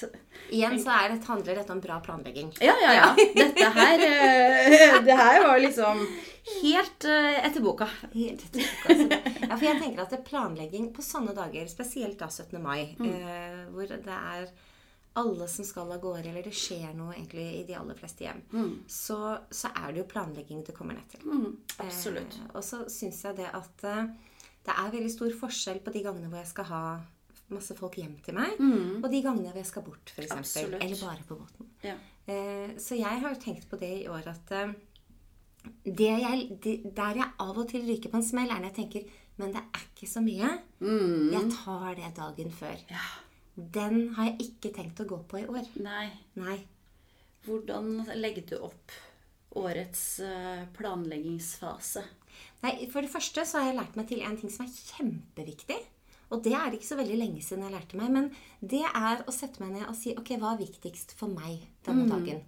Igjen 0.50 0.78
så 0.80 0.96
det, 1.12 1.20
handler 1.28 1.60
dette 1.60 1.76
om 1.76 1.82
bra 1.84 2.00
planlegging. 2.06 2.54
Ja, 2.64 2.76
ja, 2.84 2.94
ja. 2.96 3.10
Dette 3.36 3.70
her 3.76 4.06
eh, 4.08 5.00
Det 5.06 5.20
her 5.20 5.42
var 5.44 5.60
liksom 5.60 6.06
helt 6.62 7.10
eh, 7.12 7.42
etter 7.44 7.66
boka. 7.66 7.90
Helt 8.14 8.48
etter 8.48 8.64
boka, 8.64 8.96
altså. 8.96 9.36
Ja, 9.50 9.54
for 9.58 9.68
jeg 9.68 9.82
tenker 9.84 10.06
at 10.06 10.16
det 10.16 10.24
planlegging 10.30 10.90
på 10.96 11.06
sånne 11.06 11.36
dager, 11.36 11.68
spesielt 11.72 12.20
da 12.22 12.30
17. 12.32 12.60
mai, 12.64 12.96
mm. 13.00 13.72
hvor 13.76 13.90
det 13.90 14.16
er 14.16 14.50
alle 15.20 15.48
som 15.48 15.66
skal 15.66 15.92
av 15.92 16.02
gårde, 16.02 16.30
eller 16.30 16.46
det 16.46 16.56
skjer 16.56 16.94
noe 16.96 17.16
egentlig 17.16 17.46
i 17.60 17.64
de 17.68 17.76
aller 17.76 17.98
fleste 17.98 18.24
hjem, 18.24 18.42
så, 18.88 19.20
så 19.52 19.72
er 19.74 19.92
det 19.92 20.04
jo 20.04 20.10
planlegging 20.12 20.64
det 20.68 20.76
kommer 20.78 20.96
ned 20.96 21.10
til. 21.12 21.26
Mm, 21.26 21.56
absolutt. 21.78 22.38
Eh, 22.40 22.52
og 22.54 22.64
så 22.66 22.84
syns 22.92 23.24
jeg 23.26 23.40
det 23.42 23.50
at 23.50 23.86
eh, 23.90 24.04
det 24.66 24.76
er 24.76 24.92
veldig 24.94 25.12
stor 25.14 25.32
forskjell 25.40 25.80
på 25.86 25.94
de 25.96 26.04
gangene 26.06 26.30
hvor 26.30 26.42
jeg 26.42 26.52
skal 26.52 26.68
ha 26.70 26.84
masse 27.50 27.74
folk 27.78 27.96
hjem 27.98 28.18
til 28.22 28.36
meg, 28.38 28.60
og 29.02 29.08
de 29.10 29.22
gangene 29.26 29.50
hvor 29.50 29.58
jeg 29.62 29.70
skal 29.70 29.86
bort, 29.86 30.12
f.eks. 30.14 30.52
Eller 30.62 31.00
bare 31.02 31.26
på 31.26 31.38
båten. 31.40 31.70
Ja. 31.82 31.96
Eh, 32.30 32.76
så 32.78 32.98
jeg 33.00 33.24
har 33.24 33.34
jo 33.34 33.42
tenkt 33.42 33.66
på 33.72 33.80
det 33.82 33.90
i 34.04 34.08
år 34.12 34.28
at 34.30 34.52
eh, 34.54 34.76
det 35.84 36.12
jeg, 36.22 36.44
det, 36.64 36.76
Der 36.96 37.18
jeg 37.18 37.32
av 37.42 37.58
og 37.58 37.66
til 37.72 37.88
ryker 37.88 38.12
på 38.14 38.20
en 38.20 38.28
smell, 38.28 38.52
er 38.52 38.62
når 38.62 38.70
jeg 38.70 38.78
tenker 38.78 39.18
Men 39.40 39.52
det 39.56 39.64
er 39.64 39.82
ikke 39.82 40.08
så 40.08 40.22
mye. 40.24 40.52
Jeg 41.34 41.52
tar 41.56 41.96
det 41.96 42.12
dagen 42.18 42.52
før. 42.52 42.78
Ja. 42.92 43.08
Den 43.56 44.14
har 44.16 44.30
jeg 44.30 44.50
ikke 44.50 44.72
tenkt 44.76 45.00
å 45.00 45.08
gå 45.08 45.20
på 45.32 45.42
i 45.42 45.46
år. 45.48 45.68
Nei. 45.84 46.10
Nei. 46.40 46.58
Hvordan 47.46 48.04
legger 48.20 48.46
du 48.52 48.58
opp 48.68 48.96
årets 49.58 50.20
eh, 50.26 50.66
planleggingsfase? 50.76 52.04
Nei, 52.64 52.74
For 52.92 53.02
det 53.02 53.12
første 53.12 53.46
så 53.48 53.62
har 53.62 53.72
jeg 53.72 53.80
lært 53.80 53.96
meg 53.98 54.10
til 54.12 54.22
en 54.26 54.38
ting 54.40 54.52
som 54.54 54.66
er 54.68 54.76
kjempeviktig. 54.94 55.80
Og 56.30 56.44
det 56.46 56.54
er 56.54 56.76
ikke 56.76 56.86
så 56.86 56.98
veldig 57.00 57.16
lenge 57.18 57.42
siden 57.42 57.64
jeg 57.66 57.74
lærte 57.74 57.98
meg. 57.98 58.12
Men 58.14 58.28
det 58.62 58.84
er 58.86 59.24
å 59.26 59.34
sette 59.34 59.64
meg 59.64 59.74
ned 59.80 59.88
og 59.90 59.96
si 59.98 60.14
ok, 60.14 60.36
hva 60.38 60.54
er 60.54 60.62
viktigst 60.62 61.16
for 61.18 61.32
meg 61.34 61.64
denne 61.88 62.06
dagen? 62.12 62.44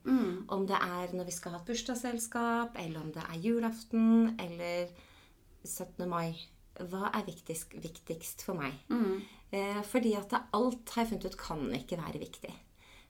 Om 0.53 0.67
det 0.70 0.77
er 0.77 1.15
når 1.17 1.25
vi 1.31 1.34
skal 1.34 1.55
ha 1.55 1.62
et 1.63 1.70
bursdagsselskap, 1.72 2.77
eller 2.77 3.01
om 3.01 3.10
det 3.15 3.24
er 3.25 3.39
julaften, 3.41 4.36
eller 4.39 4.91
17. 5.65 6.05
mai. 6.10 6.36
Hva 6.91 7.10
er 7.10 7.25
viktigst, 7.27 7.74
viktigst 7.81 8.46
for 8.46 8.58
meg? 8.62 8.77
Eh, 9.51 9.81
fordi 9.84 10.13
at 10.15 10.31
alt 10.53 10.93
har 10.93 11.03
jeg 11.03 11.10
funnet 11.15 11.25
ut 11.34 11.41
kan 11.41 11.65
ikke 11.75 11.98
være 12.00 12.22
viktig. 12.22 12.53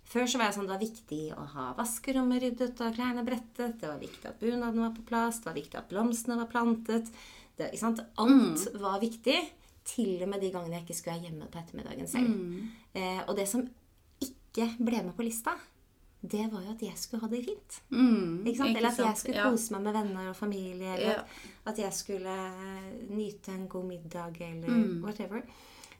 Før 0.06 0.26
så 0.28 0.38
var 0.38 0.46
jeg 0.50 0.56
sånn, 0.58 0.68
det 0.68 0.74
var 0.76 0.82
viktig 0.84 1.22
å 1.38 1.46
ha 1.54 1.74
vaskerommet 1.78 2.42
ryddet 2.44 2.82
og 2.84 2.96
klærne 2.98 3.24
brettet. 3.24 3.78
Det 3.80 3.88
var 3.88 4.00
viktig 4.02 4.26
at 4.28 4.40
bunaden 4.40 4.82
var 4.84 4.92
på 4.92 5.06
plass. 5.08 5.40
Det 5.40 5.46
var 5.46 5.54
viktig 5.56 5.78
at 5.80 5.90
blomstene 5.90 6.38
var 6.38 6.48
plantet. 6.52 7.12
Det? 7.58 7.70
Alt 8.18 8.68
var 8.82 9.00
viktig. 9.00 9.38
Til 9.84 10.22
og 10.22 10.30
med 10.30 10.42
de 10.42 10.52
gangene 10.52 10.76
jeg 10.78 10.84
ikke 10.86 10.96
skulle 10.98 11.16
være 11.16 11.30
hjemme 11.30 11.48
på 11.52 11.58
ettermiddagen 11.62 12.08
selv. 12.08 12.68
Eh, 12.94 13.22
og 13.28 13.36
det 13.38 13.48
som 13.48 13.64
ikke 14.22 14.68
ble 14.84 15.00
med 15.08 15.16
på 15.18 15.24
lista, 15.26 15.56
det 16.22 16.44
var 16.52 16.62
jo 16.62 16.72
at 16.76 16.82
jeg 16.86 16.98
skulle 17.02 17.22
ha 17.24 17.28
det 17.32 17.40
fint. 17.48 17.80
Mm, 17.90 18.44
Ikke 18.46 18.58
sant? 18.60 18.76
Eller 18.78 18.90
at 18.92 18.98
jeg 19.00 19.18
skulle 19.18 19.38
Ja. 19.40 19.50
kose 19.50 19.72
meg 19.74 19.82
med 19.82 19.94
venner 19.94 20.30
og 20.30 20.36
familie. 20.36 20.94
Eller 20.94 21.16
Ja. 21.16 21.24
at 21.66 21.78
jeg 21.78 21.94
skulle 21.94 22.36
nyte 23.10 23.50
en 23.52 23.68
god 23.68 23.86
middag, 23.86 24.38
eller 24.42 24.68
Mm. 24.68 25.02
whatever. 25.04 25.42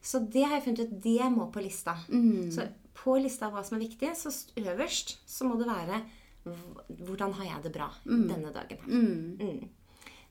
Så 0.04 0.20
det 0.30 0.44
har 0.46 0.60
jeg 0.60 0.64
funnet 0.64 0.80
ut, 0.80 1.02
det 1.02 1.32
må 1.32 1.52
på 1.52 1.62
lista. 1.64 1.96
Mm. 2.10 2.52
Så 2.52 2.68
på 3.02 3.18
lista 3.22 3.48
av 3.48 3.58
hva 3.58 3.64
som 3.66 3.78
er 3.78 3.86
viktig, 3.88 4.14
så 4.18 4.32
øverst 4.62 5.18
så 5.26 5.48
må 5.48 5.58
det 5.60 5.70
være 5.70 6.02
hvordan 7.06 7.36
har 7.38 7.48
jeg 7.48 7.64
det 7.68 7.74
bra 7.76 7.92
denne 8.06 8.54
dagen 8.54 8.82
her. 8.82 8.90
Mm. 8.90 9.38
Mm. 9.42 9.70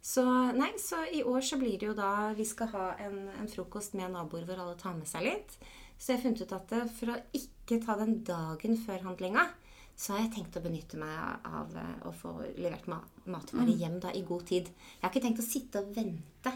Så 0.03 0.25
nei, 0.57 0.71
så 0.81 1.03
i 1.13 1.21
år 1.23 1.45
så 1.45 1.59
blir 1.61 1.77
det 1.79 1.91
jo 1.91 1.95
da 1.95 2.33
Vi 2.33 2.47
skal 2.49 2.71
ha 2.73 2.87
en, 3.05 3.29
en 3.37 3.51
frokost 3.53 3.93
med 3.99 4.15
naboer 4.15 4.47
hvor 4.49 4.63
alle 4.63 4.79
tar 4.81 4.97
med 4.97 5.09
seg 5.09 5.27
litt. 5.27 5.59
Så 6.01 6.15
jeg 6.15 6.19
har 6.19 6.25
funnet 6.25 6.45
ut 6.47 6.55
at 6.57 6.71
det, 6.73 6.85
for 6.97 7.13
å 7.13 7.19
ikke 7.37 7.83
ta 7.85 7.99
den 8.01 8.23
dagen 8.25 8.79
før 8.81 9.05
handlinga, 9.05 9.45
så 9.93 10.15
har 10.15 10.23
jeg 10.25 10.33
tenkt 10.39 10.57
å 10.57 10.63
benytte 10.65 10.97
meg 10.97 11.45
av 11.45 11.75
eh, 11.77 11.97
å 12.09 12.13
få 12.17 12.33
levert 12.57 12.87
ma 12.89 13.03
matvarer 13.29 13.77
hjem 13.77 13.99
da 14.01 14.15
i 14.17 14.25
god 14.25 14.47
tid. 14.49 14.71
Jeg 14.73 15.03
har 15.05 15.13
ikke 15.13 15.27
tenkt 15.27 15.43
å 15.43 15.45
sitte 15.45 15.83
og 15.83 15.93
vente 15.93 16.55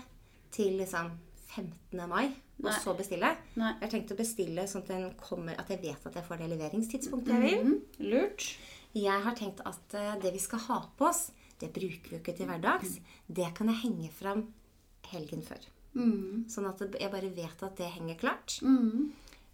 til 0.55 0.79
liksom 0.81 1.13
15. 1.53 2.01
mai 2.09 2.31
og 2.63 2.71
så 2.81 2.95
bestille. 2.97 3.31
Nei. 3.59 3.73
Jeg 3.81 3.83
har 3.83 3.93
tenkt 3.93 4.13
å 4.15 4.19
bestille 4.19 4.67
sånn 4.71 4.85
at, 4.85 4.93
den 4.93 5.07
kommer, 5.21 5.57
at 5.59 5.71
jeg 5.73 5.83
vet 5.83 6.07
at 6.09 6.19
jeg 6.19 6.27
får 6.27 6.41
det 6.41 6.51
leveringstidspunktet 6.55 7.35
jeg 7.35 7.45
vil. 7.45 7.71
Mm. 7.73 8.11
Lurt. 8.13 8.47
Jeg 8.95 9.25
har 9.27 9.39
tenkt 9.39 9.63
at 9.67 9.97
eh, 9.99 10.13
det 10.23 10.31
vi 10.37 10.43
skal 10.43 10.63
ha 10.69 10.79
på 10.99 11.09
oss, 11.09 11.27
det 11.61 11.73
bruker 11.75 12.11
vi 12.13 12.17
jo 12.17 12.23
ikke 12.23 12.37
til 12.39 12.51
hverdags. 12.51 12.99
Det 13.27 13.51
kan 13.57 13.71
jeg 13.73 13.83
henge 13.83 14.11
fram 14.15 14.47
helgen 15.11 15.43
før. 15.47 15.67
Mm. 15.95 16.47
Sånn 16.51 16.69
at 16.71 16.83
jeg 16.87 17.11
bare 17.11 17.33
vet 17.35 17.67
at 17.67 17.77
det 17.79 17.91
henger 17.97 18.19
klart. 18.23 18.57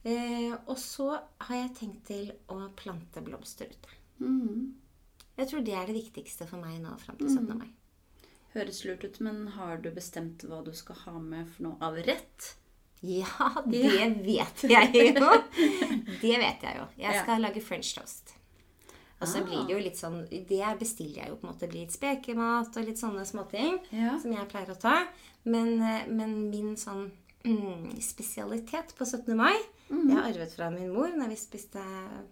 Eh, 0.03 0.53
og 0.65 0.77
så 0.81 1.13
har 1.17 1.57
jeg 1.57 1.75
tenkt 1.81 2.07
til 2.09 2.31
å 2.53 2.63
plante 2.77 3.25
blomster 3.25 3.69
ute. 3.69 3.99
Mm. 4.21 4.73
Jeg 5.41 5.49
tror 5.49 5.65
det 5.65 5.77
er 5.77 5.89
det 5.89 5.97
viktigste 5.97 6.49
for 6.49 6.61
meg 6.61 6.81
nå 6.83 6.95
fram 7.01 7.21
til 7.21 7.33
17. 7.33 7.53
mai. 7.57 7.69
Høres 8.55 8.83
lurt 8.85 9.05
ut, 9.07 9.21
men 9.23 9.45
har 9.55 9.79
du 9.81 9.93
bestemt 9.95 10.43
hva 10.49 10.59
du 10.67 10.73
skal 10.77 10.99
ha 11.05 11.19
med 11.23 11.49
for 11.53 11.69
noe 11.69 11.79
av 11.87 12.01
rett? 12.03 12.55
Ja, 13.03 13.63
det 13.67 13.83
vet 14.27 14.63
jeg 14.69 15.15
jo. 15.17 15.31
Det 16.21 16.37
vet 16.39 16.63
jeg 16.67 16.77
jo. 16.77 16.85
Jeg 16.99 17.15
Ja. 17.15 17.23
skal 17.23 17.41
lage 17.41 17.63
french 17.65 17.95
toast. 17.97 18.35
Og 19.21 19.29
så 19.29 19.41
Ah. 19.41 19.45
blir 19.45 19.67
det 19.67 19.73
jo 19.75 19.79
litt 19.79 19.97
sånn 19.97 20.29
Det 20.31 20.79
bestiller 20.79 21.17
jeg 21.25 21.29
jo 21.29 21.37
på 21.37 21.47
en 21.49 21.55
måte. 21.55 21.69
Blir 21.69 21.81
litt 21.87 21.93
spekemat 21.93 22.77
og 22.77 22.85
litt 22.87 22.97
sånne 22.99 23.25
småting 23.27 23.79
Ja. 23.93 24.19
som 24.19 24.33
jeg 24.33 24.49
pleier 24.49 24.69
å 24.71 24.79
ta. 24.81 25.07
Men, 25.45 25.81
eh, 25.83 26.07
men 26.09 26.51
min 26.51 26.77
sånn 26.77 27.11
mm, 27.45 27.99
spesialitet 28.03 28.95
på 28.99 29.05
17. 29.07 29.35
mai, 29.35 29.57
mm. 29.91 30.09
det 30.09 30.15
har 30.17 30.27
jeg 30.29 30.35
arvet 30.37 30.53
fra 30.57 30.71
min 30.71 30.93
mor 30.93 31.09
når 31.09 31.29
vi 31.29 31.37
spiste 31.37 31.81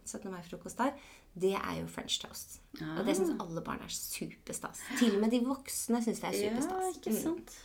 17. 0.04 0.30
mai-frokost 0.30 0.76
der, 0.76 0.92
det 1.34 1.54
er 1.54 1.80
jo 1.80 1.87
french 1.87 2.18
toast. 2.20 2.58
Og 2.98 3.06
det 3.06 3.16
syns 3.16 3.40
alle 3.40 3.62
barn 3.64 3.80
er 3.80 3.88
superstas. 3.88 4.80
Til 4.98 5.14
og 5.14 5.20
med 5.22 5.30
de 5.30 5.40
voksne 5.40 6.02
syns 6.04 6.20
det 6.20 6.25
er 6.25 6.37
superstas. 6.50 6.82
Ja, 6.82 6.90
ikke 6.92 7.10
ikke 7.10 7.16
Mm. 7.16 7.22
sant. 7.22 7.56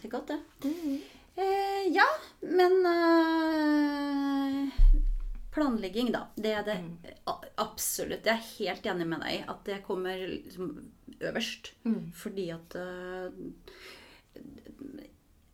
Det 0.00 0.04
er 0.04 0.08
godt, 0.08 0.26
det. 0.28 0.40
Eh, 1.38 1.92
ja, 1.94 2.06
men 2.40 2.86
eh, 2.86 4.68
Planlegging, 5.54 6.12
da. 6.12 6.24
Det 6.34 6.52
er 6.52 6.64
det 6.66 6.74
mm. 6.82 6.96
absolutt. 7.62 8.26
Jeg 8.26 8.34
er 8.34 8.48
helt 8.58 8.86
enig 8.90 9.06
med 9.10 9.22
deg 9.22 9.44
at 9.50 9.62
det 9.66 9.78
kommer 9.86 10.18
liksom 10.18 10.72
øverst. 11.20 11.72
Fordi 12.14 12.48
at 12.54 12.74
eh, 12.78 13.30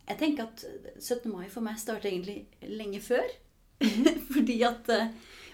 Jeg 0.09 0.19
tenker 0.21 0.49
at 0.49 0.65
17. 1.01 1.31
mai 1.33 1.49
for 1.53 1.65
meg 1.65 1.79
starter 1.81 2.09
egentlig 2.11 2.47
lenge 2.69 3.01
før. 3.05 3.29
fordi 4.35 4.59
at 4.65 4.89
eh, 4.93 5.09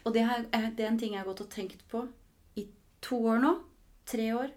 Og 0.05 0.15
det, 0.15 0.23
er- 0.23 0.71
det 0.77 0.85
er 0.87 0.91
en 0.93 0.99
ting 0.99 1.13
jeg 1.15 1.23
har 1.25 1.29
gått 1.29 1.43
og 1.45 1.51
tenkt 1.53 1.83
på 1.91 2.07
i 2.59 2.69
to 3.03 3.19
år 3.35 3.43
nå. 3.43 3.53
Tre 4.07 4.31
år. 4.35 4.51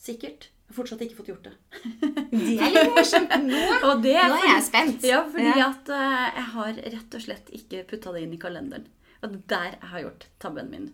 Sikkert. 0.00 0.48
Fortsatt 0.74 1.04
ikke 1.06 1.18
fått 1.20 1.30
gjort 1.32 1.46
det. 1.48 1.54
Det 2.34 2.56
er 2.58 2.74
litt 2.74 2.92
morsomt. 2.96 3.34
Nå, 3.46 3.62
nå 4.02 4.40
er 4.40 4.50
jeg 4.50 4.66
spent. 4.66 5.06
Ja, 5.06 5.22
fordi 5.30 5.52
Ja. 5.52 5.70
at 5.70 5.90
uh, 5.94 6.26
jeg 6.34 6.46
har 6.56 6.82
rett 6.96 7.16
og 7.18 7.24
slett 7.26 7.54
ikke 7.54 7.84
putta 7.90 8.14
det 8.14 8.24
inn 8.26 8.34
i 8.36 8.40
kalenderen. 8.42 8.88
Og 9.22 9.30
det 9.30 9.38
er 9.38 9.48
der 9.54 9.70
jeg 9.78 9.90
har 9.94 10.04
gjort 10.08 10.28
tabben 10.42 10.70
min. 10.72 10.90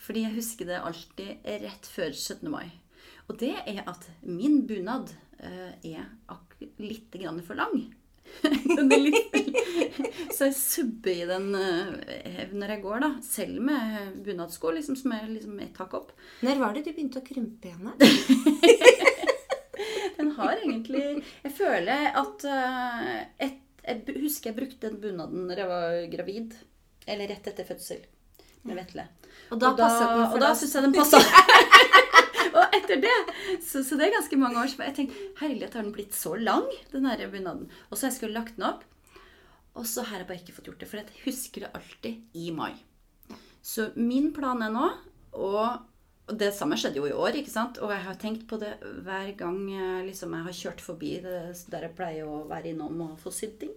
Fordi 0.00 0.24
jeg 0.24 0.36
husker 0.38 0.70
det 0.70 0.80
alltid 0.80 1.50
rett 1.66 1.90
før 1.92 2.10
17. 2.16 2.50
mai. 2.50 2.70
Og 3.28 3.36
det 3.38 3.54
er 3.68 3.84
at 3.86 4.08
min 4.26 4.62
bunad 4.66 5.12
uh, 5.44 5.72
er 5.84 6.08
litt 6.80 7.14
grann 7.20 7.42
for 7.46 7.60
lang. 7.60 7.90
den 8.42 8.90
litt, 9.02 9.34
så 10.30 10.46
jeg 10.46 10.54
subber 10.54 11.10
i 11.10 11.26
den 11.26 11.48
uh, 11.50 12.52
når 12.54 12.74
jeg 12.76 12.82
går, 12.84 13.00
da. 13.02 13.10
Selv 13.26 13.62
med 13.66 14.20
bunadsko, 14.26 14.70
liksom, 14.76 14.98
som 14.98 15.14
er 15.16 15.26
liksom 15.30 15.58
et 15.64 15.80
hakk 15.82 15.96
opp. 15.98 16.12
Når 16.46 16.62
var 16.62 16.76
det 16.76 16.84
du 16.86 16.92
begynte 16.94 17.22
å 17.22 17.26
krympe 17.26 17.72
igjen? 17.72 17.90
Egentlig 20.70 21.24
Jeg 21.44 21.52
føler 21.56 22.06
at 22.22 22.44
eh, 22.44 23.18
et, 23.46 23.58
Jeg 23.86 24.20
husker 24.22 24.50
jeg 24.50 24.58
brukte 24.60 24.88
den 24.88 25.00
bunaden 25.02 25.46
når 25.50 25.62
jeg 25.64 25.70
var 25.70 25.98
gravid. 26.14 26.56
Eller 27.08 27.30
rett 27.32 27.46
etter 27.50 27.66
fødsel. 27.68 28.02
Med 28.68 28.76
Vetle. 28.76 29.06
Og 29.50 29.60
da 29.62 29.70
den, 29.72 29.88
for 29.96 30.34
Og 30.36 30.40
da 30.40 30.50
da- 30.50 30.54
syns 30.60 30.74
jeg 30.76 30.84
den 30.84 30.94
passa. 30.94 31.20
og 32.58 32.74
etter 32.76 33.00
det 33.00 33.14
så, 33.62 33.80
så 33.86 33.96
det 33.96 34.08
er 34.08 34.14
ganske 34.16 34.36
mange 34.40 34.58
år 34.60 34.68
Så 34.72 34.82
Jeg 34.84 34.94
tenkte 34.96 35.26
herlighet, 35.40 35.74
har 35.78 35.84
den 35.86 35.94
blitt 35.94 36.16
så 36.16 36.34
lang, 36.38 36.66
den 36.92 37.06
her 37.08 37.22
bunaden? 37.32 37.68
Og 37.88 37.96
så 37.96 38.06
har 38.06 38.10
jeg 38.12 38.18
skulle 38.18 38.36
lagt 38.36 38.56
den 38.58 38.66
opp. 38.68 38.84
Og 39.78 39.86
så 39.86 40.02
har 40.08 40.20
jeg 40.20 40.28
bare 40.28 40.40
ikke 40.42 40.56
fått 40.56 40.68
gjort 40.70 40.80
det. 40.82 40.88
For 40.90 41.00
jeg 41.00 41.22
husker 41.24 41.64
det 41.66 41.72
alltid 41.78 42.36
i 42.36 42.50
mai. 42.54 42.72
Så 43.62 43.90
min 43.96 44.30
plan 44.34 44.62
er 44.66 44.72
nå 44.74 44.88
og 45.36 45.86
og 46.30 46.38
det 46.38 46.52
samme 46.54 46.78
skjedde 46.78 47.00
jo 47.00 47.08
i 47.08 47.14
år, 47.16 47.40
ikke 47.40 47.52
sant? 47.52 47.80
Og 47.82 47.90
jeg 47.90 48.04
har 48.06 48.18
tenkt 48.22 48.46
på 48.50 48.58
det 48.60 48.72
hver 49.04 49.32
gang 49.38 49.58
liksom, 50.06 50.36
jeg 50.36 50.46
har 50.46 50.58
kjørt 50.60 50.84
forbi 50.84 51.16
det, 51.24 51.40
der 51.72 51.86
jeg 51.88 51.96
pleier 51.98 52.28
å 52.30 52.44
være 52.50 52.70
innom 52.70 53.02
og 53.08 53.16
få 53.22 53.32
sydd 53.34 53.56
ting. 53.64 53.72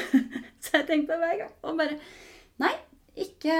så 0.64 0.80
jeg 0.80 0.88
tenkte 0.88 1.20
hver 1.20 1.36
gang. 1.44 1.56
Og 1.68 1.80
bare 1.80 1.98
Nei, 2.60 2.74
ikke, 3.16 3.54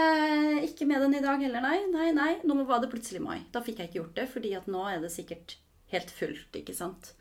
ikke 0.66 0.86
med 0.88 1.00
den 1.04 1.16
i 1.16 1.22
dag 1.24 1.40
heller, 1.40 1.64
nei. 1.64 1.78
Nei, 1.88 2.10
nei. 2.16 2.32
Nå 2.44 2.58
var 2.68 2.82
det 2.82 2.90
plutselig 2.92 3.22
mai. 3.24 3.38
Da 3.52 3.62
fikk 3.64 3.80
jeg 3.80 3.90
ikke 3.90 4.00
gjort 4.02 4.18
det, 4.18 4.26
fordi 4.32 4.52
at 4.58 4.68
nå 4.70 4.84
er 4.90 5.00
det 5.00 5.12
sikkert 5.14 5.56
helt 5.94 6.12
fullt, 6.12 6.58
ikke 6.60 6.76
sant. 6.76 7.14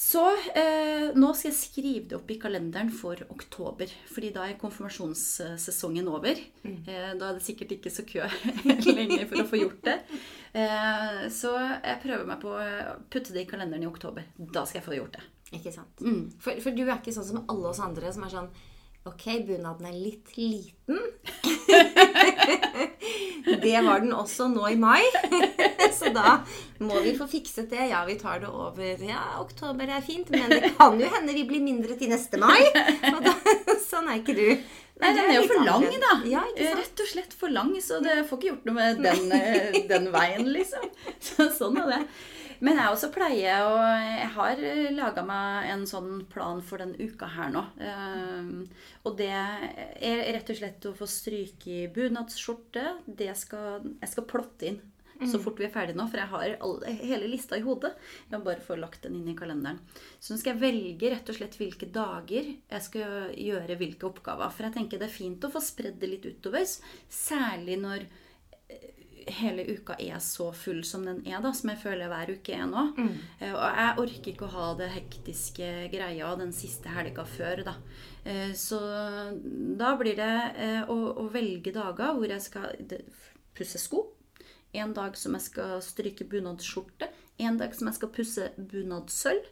Så 0.00 0.22
eh, 0.56 1.10
nå 1.12 1.28
skal 1.36 1.50
jeg 1.50 1.58
skrive 1.58 2.06
det 2.08 2.16
opp 2.16 2.30
i 2.32 2.38
kalenderen 2.40 2.88
for 2.94 3.20
oktober. 3.28 3.90
fordi 4.08 4.30
da 4.32 4.46
er 4.48 4.56
konfirmasjonssesongen 4.60 6.08
over. 6.08 6.40
Eh, 6.64 7.10
da 7.20 7.28
er 7.28 7.36
det 7.36 7.44
sikkert 7.44 7.74
ikke 7.76 7.92
så 7.92 8.06
kø 8.08 8.24
lenger 8.96 9.26
for 9.28 9.42
å 9.42 9.48
få 9.50 9.60
gjort 9.60 9.84
det. 9.84 9.98
Eh, 10.56 11.20
så 11.28 11.52
jeg 11.60 12.00
prøver 12.06 12.24
meg 12.32 12.40
på 12.40 12.54
å 12.56 12.64
putte 13.12 13.36
det 13.36 13.44
i 13.44 13.50
kalenderen 13.50 13.84
i 13.84 13.90
oktober. 13.90 14.24
Da 14.40 14.64
skal 14.64 14.80
jeg 14.80 14.88
få 14.88 14.96
gjort 14.96 15.18
det. 15.18 15.26
Ikke 15.60 15.74
sant? 15.74 16.00
Mm. 16.00 16.30
For, 16.40 16.64
for 16.64 16.80
du 16.80 16.86
er 16.86 16.96
ikke 16.96 17.14
sånn 17.14 17.28
som 17.28 17.44
alle 17.44 17.74
oss 17.74 17.82
andre 17.84 18.14
som 18.14 18.24
er 18.24 18.32
sånn 18.38 18.50
Ok, 19.08 19.24
bunaden 19.48 19.86
er 19.88 19.94
litt 19.96 20.34
liten. 20.36 20.98
det 23.62 23.78
var 23.86 24.02
den 24.02 24.12
også 24.12 24.50
nå 24.52 24.66
i 24.68 24.76
mai. 24.76 25.00
Så 25.98 26.10
da 26.12 26.42
må 26.84 27.00
vi 27.00 27.14
få 27.16 27.24
fikset 27.30 27.70
det. 27.72 27.86
Ja, 27.94 28.02
vi 28.04 28.18
tar 28.20 28.42
det 28.42 28.50
over. 28.52 29.00
Ja, 29.00 29.22
oktober 29.40 29.88
er 29.88 30.04
fint, 30.04 30.28
men 30.34 30.52
det 30.52 30.74
kan 30.76 31.00
jo 31.00 31.08
hende 31.14 31.32
vi 31.32 31.46
blir 31.48 31.64
mindre 31.64 31.96
til 31.96 32.12
neste 32.12 32.36
mai. 32.42 32.60
Og 33.14 33.22
da, 33.24 33.32
sånn 33.90 34.10
er 34.10 34.20
ikke 34.20 34.36
du. 34.36 34.46
Nei, 35.00 35.14
den 35.16 35.30
er 35.30 35.38
jo 35.38 35.46
for 35.48 35.64
lang, 35.64 35.86
da. 36.04 36.12
Ja. 36.28 36.44
Rett 36.76 37.00
og 37.00 37.08
slett 37.08 37.32
for 37.32 37.48
lang, 37.56 37.72
så 37.80 38.02
det 38.04 38.18
får 38.28 38.36
ikke 38.36 38.50
gjort 38.50 38.68
noe 38.68 38.76
med 38.82 39.00
den, 39.06 39.32
eh, 39.32 39.80
den 39.88 40.10
veien, 40.12 40.44
liksom. 40.52 40.84
Så, 41.16 41.48
sånn 41.56 41.80
er 41.80 41.94
det. 41.94 42.02
Men 42.60 42.76
jeg 42.76 42.92
også 42.92 43.08
pleier 43.14 43.64
å 43.64 43.76
Jeg 43.80 44.30
har 44.34 44.62
laga 44.96 45.24
meg 45.26 45.70
en 45.72 45.86
sånn 45.88 46.24
plan 46.30 46.60
for 46.64 46.82
den 46.82 46.92
uka 47.00 47.28
her 47.32 47.52
nå. 47.54 47.64
Eh, 47.80 48.50
og 49.08 49.16
det 49.20 49.32
er 49.32 50.24
rett 50.36 50.52
og 50.52 50.60
slett 50.60 50.88
å 50.90 50.96
få 50.96 51.08
stryke 51.08 51.72
i 51.72 51.90
bunadsskjorte. 51.94 52.86
Det 53.06 53.32
skal, 53.38 53.92
jeg 54.02 54.12
skal 54.12 54.28
plotte 54.28 54.72
inn 54.72 54.80
så 55.28 55.38
fort 55.42 55.58
vi 55.60 55.66
er 55.66 55.72
ferdige 55.72 55.98
nå, 55.98 56.06
for 56.08 56.20
jeg 56.20 56.30
har 56.30 56.54
alle, 56.64 56.92
hele 57.02 57.28
lista 57.28 57.58
i 57.58 57.64
hodet. 57.64 57.92
Jeg 58.28 58.38
må 58.38 58.46
bare 58.46 58.64
få 58.64 58.76
lagt 58.80 59.04
den 59.04 59.18
inn 59.18 59.28
i 59.32 59.36
kalenderen. 59.36 59.80
Så 60.18 60.32
nå 60.32 60.40
skal 60.40 60.54
jeg 60.54 60.62
velge 60.62 61.10
rett 61.12 61.28
og 61.28 61.36
slett 61.36 61.58
hvilke 61.60 61.90
dager 61.92 62.48
jeg 62.48 62.86
skal 62.86 63.34
gjøre 63.36 63.76
hvilke 63.80 64.08
oppgaver. 64.08 64.52
For 64.54 64.66
jeg 64.66 64.76
tenker 64.78 65.00
det 65.00 65.10
er 65.10 65.18
fint 65.18 65.44
å 65.44 65.52
få 65.52 65.62
spredd 65.64 66.00
det 66.00 66.12
litt 66.14 66.28
utover, 66.28 66.64
særlig 67.12 67.76
når 67.82 68.08
hele 69.28 69.64
uka 69.74 69.94
er 70.00 70.18
så 70.22 70.50
full 70.56 70.80
som 70.84 71.04
den 71.04 71.20
er, 71.26 71.40
da, 71.44 71.50
som 71.52 71.70
jeg 71.72 71.78
føler 71.82 72.08
hver 72.08 72.30
uke 72.36 72.54
er 72.56 72.66
nå. 72.70 72.84
Eh, 73.40 73.52
Og 73.52 73.60
jeg 73.76 73.98
orker 74.04 74.30
ikke 74.32 74.46
å 74.48 74.54
ha 74.54 74.68
det 74.78 74.88
hektiske 74.94 75.68
greia 75.92 76.30
den 76.40 76.52
siste 76.52 76.88
helga 76.94 77.24
før, 77.24 77.62
da. 77.66 77.74
Eh, 78.24 78.52
Så 78.54 78.80
da 79.80 79.94
blir 80.00 80.16
det 80.16 80.30
eh, 80.56 80.82
å, 80.88 80.96
å 81.24 81.28
velge 81.32 81.72
dager 81.76 82.14
hvor 82.16 82.26
jeg 82.28 82.40
skal 82.40 82.74
pusse 83.54 83.78
sko. 83.78 84.06
En 84.72 84.92
dag 84.94 85.16
som 85.18 85.34
jeg 85.34 85.42
skal 85.48 85.80
stryke 85.82 86.24
bunadsskjorte. 86.30 87.08
En 87.42 87.56
dag 87.58 87.72
som 87.74 87.88
jeg 87.90 87.96
skal 87.98 88.12
pusse 88.14 88.50
bunadssølv. 88.56 89.48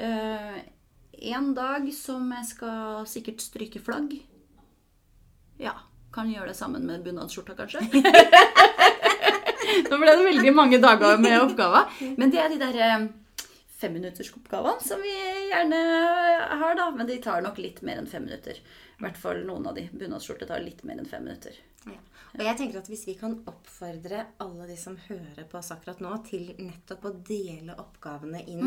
En 0.00 1.52
dag 1.54 1.86
som 1.94 2.32
jeg 2.34 2.48
skal 2.50 3.06
sikkert 3.08 3.40
stryke 3.44 3.80
flagg. 3.80 4.16
Ja, 5.62 5.72
kan 6.12 6.28
gjøre 6.32 6.50
det 6.50 6.56
sammen 6.58 6.84
med 6.88 7.04
bunadsskjorta, 7.06 7.54
kanskje. 7.56 7.80
Nå 9.90 10.00
ble 10.00 10.16
det 10.16 10.26
veldig 10.30 10.54
mange 10.56 10.80
dager 10.82 11.20
med 11.22 11.38
oppgaver. 11.42 11.94
Men 12.16 12.32
det 12.32 12.42
er 12.42 12.52
de 12.52 12.58
der 12.60 12.80
eh, 12.86 13.06
femminuttersoppgavene 13.80 14.84
som 14.84 15.02
vi 15.04 15.14
gjerne 15.50 15.80
har, 16.62 16.74
da. 16.78 16.90
Men 16.96 17.08
de 17.08 17.18
tar 17.22 17.44
nok 17.44 17.60
litt 17.62 17.82
mer 17.86 18.00
enn 18.00 18.10
fem 18.10 18.26
minutter. 18.26 18.58
I 18.96 19.04
hvert 19.04 19.18
fall 19.20 19.42
noen 19.46 19.68
av 19.68 19.76
de. 19.76 19.86
Bunadsskjorte 19.92 20.48
tar 20.48 20.64
litt 20.64 20.84
mer 20.88 21.00
enn 21.00 21.08
fem 21.10 21.26
minutter. 21.26 21.56
Ja. 21.86 21.98
Og 22.36 22.44
jeg 22.44 22.58
tenker 22.58 22.80
at 22.80 22.88
Hvis 22.90 23.06
vi 23.08 23.14
kan 23.16 23.38
oppfordre 23.48 24.24
alle 24.42 24.66
de 24.68 24.76
som 24.80 24.96
hører 25.06 25.44
på 25.48 25.58
oss 25.60 25.72
akkurat 25.74 26.00
nå, 26.04 26.12
til 26.28 26.50
nettopp 26.58 27.06
å 27.08 27.14
dele 27.24 27.76
oppgavene 27.80 28.42
inn 28.50 28.64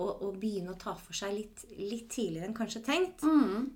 og, 0.00 0.22
og 0.24 0.38
begynne 0.40 0.72
å 0.72 0.78
ta 0.80 0.94
for 0.96 1.16
seg 1.16 1.34
litt, 1.36 1.64
litt 1.76 2.06
tidligere 2.14 2.48
enn 2.48 2.56
kanskje 2.56 2.80
tenkt, 2.86 3.24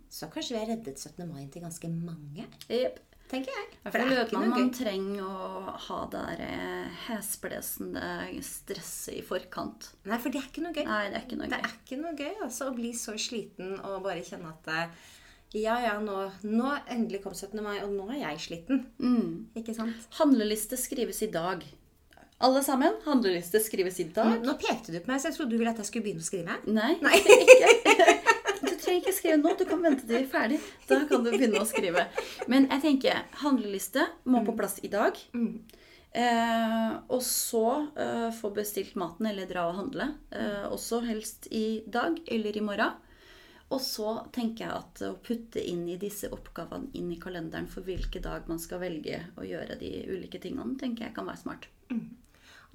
så 0.09 0.31
kanskje 0.33 0.57
vi 0.57 0.63
har 0.63 0.71
reddet 0.73 1.03
17. 1.03 1.27
mai 1.29 1.45
til 1.53 1.65
ganske 1.67 1.91
mange. 1.93 2.47
Yep. 2.73 3.03
Tenker 3.31 3.53
jeg. 3.55 3.67
For 3.87 3.97
det 3.99 4.07
er 4.07 4.23
ikke 4.25 4.41
noe 4.41 4.49
gøy. 4.49 4.55
man 4.55 4.73
trenger 4.75 5.27
å 5.27 5.75
ha 5.87 5.99
det 6.13 6.23
der 6.29 6.43
eh, 6.47 7.03
hesblesende 7.07 8.07
stresset 8.47 9.19
i 9.19 9.25
forkant. 9.27 9.91
Nei, 10.07 10.19
for 10.23 10.35
det 10.35 10.43
er 10.43 10.49
ikke 10.51 10.65
noe 10.65 10.75
gøy. 10.77 10.87
Nei, 10.89 11.03
det 11.13 11.21
er 11.21 11.27
ikke 11.27 11.41
noe 11.41 11.49
gøy. 11.49 11.55
Det 11.55 11.61
er 11.61 11.77
ikke 11.81 12.01
noe 12.03 12.15
gøy 12.19 12.45
altså, 12.49 12.71
å 12.71 12.77
bli 12.77 12.93
så 12.97 13.17
sliten 13.21 13.77
og 13.81 14.03
bare 14.07 14.25
kjenne 14.27 14.53
at 14.53 14.71
det, 14.71 14.85
ja, 15.55 15.79
ja, 15.81 15.97
nå, 16.03 16.27
nå 16.43 16.71
endelig 16.91 17.23
kom 17.25 17.35
17. 17.35 17.59
mai, 17.65 17.79
og 17.85 17.93
nå 17.95 18.09
er 18.13 18.23
jeg 18.25 18.45
sliten. 18.49 18.87
Mm. 18.99 19.51
Ikke 19.57 19.75
sant? 19.77 20.09
Handleliste 20.19 20.79
skrives 20.81 21.23
i 21.25 21.31
dag. 21.33 21.63
Alle 22.45 22.61
sammen. 22.63 22.99
Handleliste 23.07 23.63
skrives 23.65 24.01
i 24.03 24.09
dag. 24.13 24.43
Nå 24.45 24.57
pekte 24.61 24.93
du 24.93 24.99
på 25.01 25.09
meg, 25.09 25.23
så 25.23 25.31
jeg 25.31 25.39
trodde 25.39 25.55
du 25.55 25.61
ville 25.61 25.73
at 25.73 25.81
jeg 25.81 25.89
skulle 25.89 26.05
begynne 26.05 26.25
å 26.25 26.27
skrive. 26.27 26.59
Nei, 26.69 26.97
Nei. 27.01 27.21
ikke. 27.23 27.77
Trenger 28.97 29.11
ikke 29.11 29.19
skrive 29.19 29.37
nå. 29.43 29.51
Du 29.59 29.65
kan 29.69 29.83
vente 29.85 30.07
til 30.07 30.15
vi 30.17 30.23
er 30.23 30.29
ferdig. 30.31 30.59
Da 30.89 31.03
kan 31.09 31.25
du 31.25 31.29
begynne 31.29 31.61
å 31.61 31.69
skrive. 31.69 32.07
Men 32.49 32.65
jeg 32.71 32.81
tenker 32.81 33.27
handleliste 33.43 34.07
må 34.25 34.41
på 34.47 34.55
plass 34.57 34.79
i 34.81 34.89
dag. 34.89 35.19
Eh, 36.17 36.93
og 37.13 37.21
så 37.21 37.65
eh, 37.93 38.31
få 38.33 38.55
bestilt 38.57 38.97
maten 38.97 39.29
eller 39.29 39.51
dra 39.51 39.67
og 39.69 39.77
handle. 39.83 40.09
Eh, 40.33 40.65
også 40.73 41.03
helst 41.05 41.51
i 41.53 41.83
dag 41.85 42.17
eller 42.25 42.57
i 42.57 42.65
morgen. 42.65 42.97
Og 43.69 43.83
så 43.85 44.15
tenker 44.33 44.65
jeg 44.65 44.79
at 44.79 45.05
å 45.05 45.17
putte 45.21 45.61
inn 45.61 45.85
i 45.93 45.99
disse 46.01 46.31
oppgavene 46.33 46.89
inn 46.97 47.11
i 47.13 47.21
kalenderen 47.21 47.69
for 47.69 47.85
hvilke 47.85 48.23
dag 48.25 48.49
man 48.49 48.63
skal 48.63 48.81
velge 48.81 49.27
å 49.37 49.45
gjøre 49.45 49.77
de 49.83 49.93
ulike 50.09 50.41
tingene, 50.41 50.79
tenker 50.81 51.11
jeg 51.11 51.19
kan 51.19 51.29
være 51.29 51.43
smart. 51.43 51.69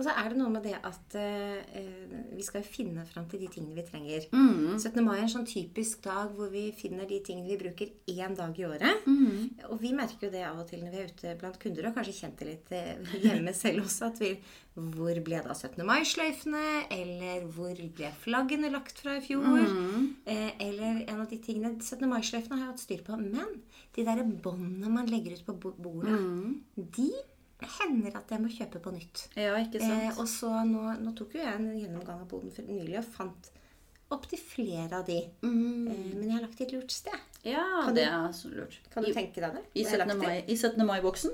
Og 0.01 0.08
så 0.08 0.15
er 0.17 0.31
det 0.34 0.39
noe 0.39 0.50
med 0.50 0.63
det 0.65 0.74
at 0.81 1.15
eh, 1.22 2.15
vi 2.34 2.41
skal 2.41 2.63
finne 2.65 3.03
fram 3.05 3.27
til 3.29 3.43
de 3.43 3.50
tingene 3.53 3.75
vi 3.77 3.84
trenger. 3.86 4.24
Mm. 4.34 4.79
17. 4.81 4.98
mai 5.05 5.20
er 5.20 5.27
en 5.27 5.34
sånn 5.36 5.46
typisk 5.46 6.01
dag 6.08 6.31
hvor 6.34 6.50
vi 6.50 6.63
finner 6.74 7.05
de 7.05 7.20
tingene 7.22 7.51
vi 7.51 7.60
bruker 7.62 7.91
én 8.10 8.34
dag 8.39 8.58
i 8.58 8.65
året. 8.65 9.05
Mm. 9.05 9.51
Og 9.70 9.77
vi 9.84 9.91
merker 9.93 10.25
jo 10.25 10.31
det 10.34 10.41
av 10.48 10.58
og 10.63 10.65
til 10.72 10.81
når 10.81 10.96
vi 10.96 11.03
er 11.03 11.12
ute 11.13 11.36
blant 11.43 11.60
kunder, 11.62 11.86
og 11.91 12.00
kanskje 12.00 12.15
kjent 12.17 12.41
det 12.41 12.50
litt 12.50 12.74
eh, 12.74 13.13
hjemme 13.27 13.53
selv 13.53 13.86
også, 13.86 14.10
at 14.10 14.24
vi 14.25 14.34
Hvor 14.72 15.17
ble 15.22 15.41
da 15.43 15.51
17. 15.53 15.81
mai-sløyfene? 15.86 16.63
Eller 16.96 17.43
hvor 17.51 17.75
ble 17.75 18.10
flaggene 18.24 18.70
lagt 18.72 19.01
fra 19.03 19.17
i 19.20 19.24
fjor? 19.25 19.43
Eh, 20.25 20.53
eller 20.63 21.01
en 21.12 21.20
av 21.20 21.27
de 21.29 21.38
tingene 21.43 21.74
17. 21.77 22.08
mai-sløyfene 22.08 22.55
har 22.58 22.63
jeg 22.65 22.72
hatt 22.72 22.84
styr 22.88 23.03
på. 23.05 23.17
Men 23.20 23.60
de 23.98 24.05
der 24.08 24.24
båndene 24.24 24.89
man 24.89 25.12
legger 25.12 25.36
ut 25.36 25.46
på 25.50 25.58
bo- 25.60 25.75
bordet, 25.77 26.15
de 26.96 27.10
hender 27.91 28.15
at 28.17 28.31
jeg 28.31 28.41
må 28.41 28.50
kjøpe 28.51 28.79
på 28.81 28.93
nytt. 28.95 29.27
Ja, 29.38 29.53
ikke 29.62 29.79
sant? 29.83 30.07
Eh, 30.07 30.19
og 30.19 30.27
så 30.31 30.51
nå, 30.65 30.88
nå 31.03 31.13
tok 31.17 31.36
jo 31.38 31.43
jeg 31.43 31.53
en 31.60 31.71
gjennomgang 31.77 32.21
av 32.24 32.27
boden 32.31 32.51
for 32.55 32.63
nylig 32.63 32.98
og 33.01 33.05
fant 33.19 33.51
opptil 34.12 34.39
flere 34.43 34.98
av 34.98 35.05
de. 35.07 35.21
Mm. 35.43 35.88
Eh, 35.88 36.00
men 36.17 36.25
jeg 36.27 36.33
har 36.36 36.41
lagt 36.48 36.60
i 36.60 36.65
et 36.65 36.74
lurt 36.75 36.91
sted. 36.91 37.15
Ja, 37.48 37.63
Kan 37.86 37.93
du- 37.95 38.00
det 38.01 38.07
er 38.07 38.33
så 38.36 38.50
lurt. 38.51 38.79
Kan 38.93 39.03
du 39.03 39.10
I- 39.10 39.13
tenke 39.15 39.39
deg 39.39 39.53
det? 39.55 39.63
I 39.75 39.83
Hvor 39.83 39.91
jeg 39.91 40.00
har 40.01 40.07
17. 40.07 40.19
mai- 40.19 40.43
I 40.48 40.55
17. 40.57 40.86
mai-boksen? 40.86 41.31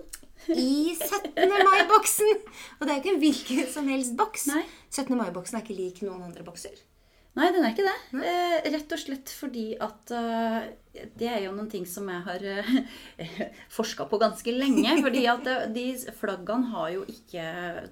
I 0.50 0.96
17. 0.96 1.50
mai-boksen! 1.70 2.36
Og 2.80 2.86
det 2.86 2.90
er 2.92 2.96
jo 2.96 3.02
ikke 3.02 3.14
en 3.16 3.20
hvilken 3.24 3.72
som 3.74 3.88
helst 3.88 4.16
boks. 4.18 4.48
Nei. 4.48 4.64
17. 4.92 5.18
mai-boksen 5.18 5.58
er 5.58 5.64
ikke 5.66 5.78
lik 5.78 6.02
noen 6.06 6.22
andre 6.30 6.44
bokser. 6.44 6.78
Nei, 7.38 7.48
den 7.54 7.64
er 7.68 7.74
ikke 7.76 7.86
det. 7.86 7.96
Eh, 8.26 8.68
rett 8.74 8.94
og 8.96 9.02
slett 9.02 9.30
fordi 9.38 9.66
at 9.84 10.12
uh, 10.16 10.64
Det 11.22 11.28
er 11.30 11.44
jo 11.46 11.52
noen 11.54 11.70
ting 11.70 11.86
som 11.86 12.08
jeg 12.10 12.24
har 12.26 12.46
uh, 12.58 13.42
forska 13.74 14.08
på 14.10 14.20
ganske 14.22 14.54
lenge. 14.56 14.96
Fordi 15.06 15.24
at 15.30 15.50
eh, 15.54 15.68
de 15.76 15.86
flaggene 16.18 16.72
har 16.74 16.90
jo 16.96 17.04
ikke 17.14 17.44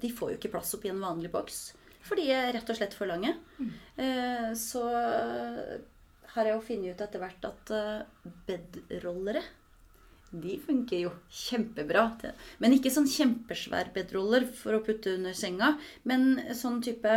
De 0.02 0.10
får 0.10 0.32
jo 0.34 0.38
ikke 0.40 0.50
plass 0.56 0.74
oppi 0.78 0.90
en 0.90 1.00
vanlig 1.04 1.30
boks. 1.34 1.60
For 2.06 2.18
de 2.18 2.26
er 2.30 2.52
rett 2.54 2.68
og 2.70 2.76
slett 2.78 2.94
for 2.94 3.06
lange. 3.10 3.32
Eh, 3.98 4.50
så 4.58 4.82
har 6.36 6.44
jeg 6.50 6.52
jo 6.58 6.64
funnet 6.66 6.92
ut 6.98 7.00
etter 7.06 7.22
hvert 7.22 7.46
at 7.48 7.70
uh, 7.72 8.28
bedrollere 8.46 9.40
de 10.36 10.56
funker 10.60 10.98
jo 11.06 11.10
kjempebra. 11.32 12.02
til- 12.20 12.34
Men 12.60 12.74
ikke 12.74 12.90
sånn 12.92 13.06
kjempesvær 13.08 13.92
bedroller 13.94 14.44
for 14.52 14.74
å 14.76 14.82
putte 14.84 15.14
under 15.16 15.32
senga. 15.32 15.78
Men 16.04 16.36
sånn 16.52 16.82
type 16.84 17.12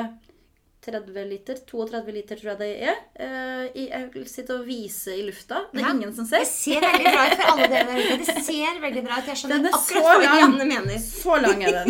30 0.86 1.26
liter, 1.30 1.56
32 1.68 2.12
liter 2.16 2.36
tror 2.40 2.50
jeg 2.54 2.60
det 2.60 2.70
er. 2.90 2.96
Eh, 3.20 3.66
Jeg 3.90 4.04
vil 4.14 4.26
sitte 4.32 4.52
og 4.56 4.64
vise 4.66 5.12
i 5.12 5.24
lufta. 5.28 5.58
Det 5.74 5.82
er 5.82 5.86
Ja. 5.88 5.92
ingen 5.94 6.14
som 6.16 6.26
ser. 6.26 6.40
Det 6.40 6.48
ser 6.48 6.80
veldig 6.82 7.12
bra 7.14 7.26
ut 7.28 7.34
for 7.38 7.44
alle 7.52 7.68
dere 7.68 7.86
der 7.90 8.00
ute. 8.00 8.18
Det 8.26 8.44
ser 8.48 8.80
veldig 8.86 9.04
bra 9.04 9.14
ut. 9.20 9.26
Jeg 9.28 9.36
skjønner 9.42 9.56
Den 9.58 9.66
er 9.66 9.72
akkurat 9.80 10.20
hva. 10.24 10.36
Janne 10.40 10.66
mener. 10.72 10.98
Så 11.04 11.34
lang 11.42 11.60
er 11.64 11.72
den. 11.72 11.90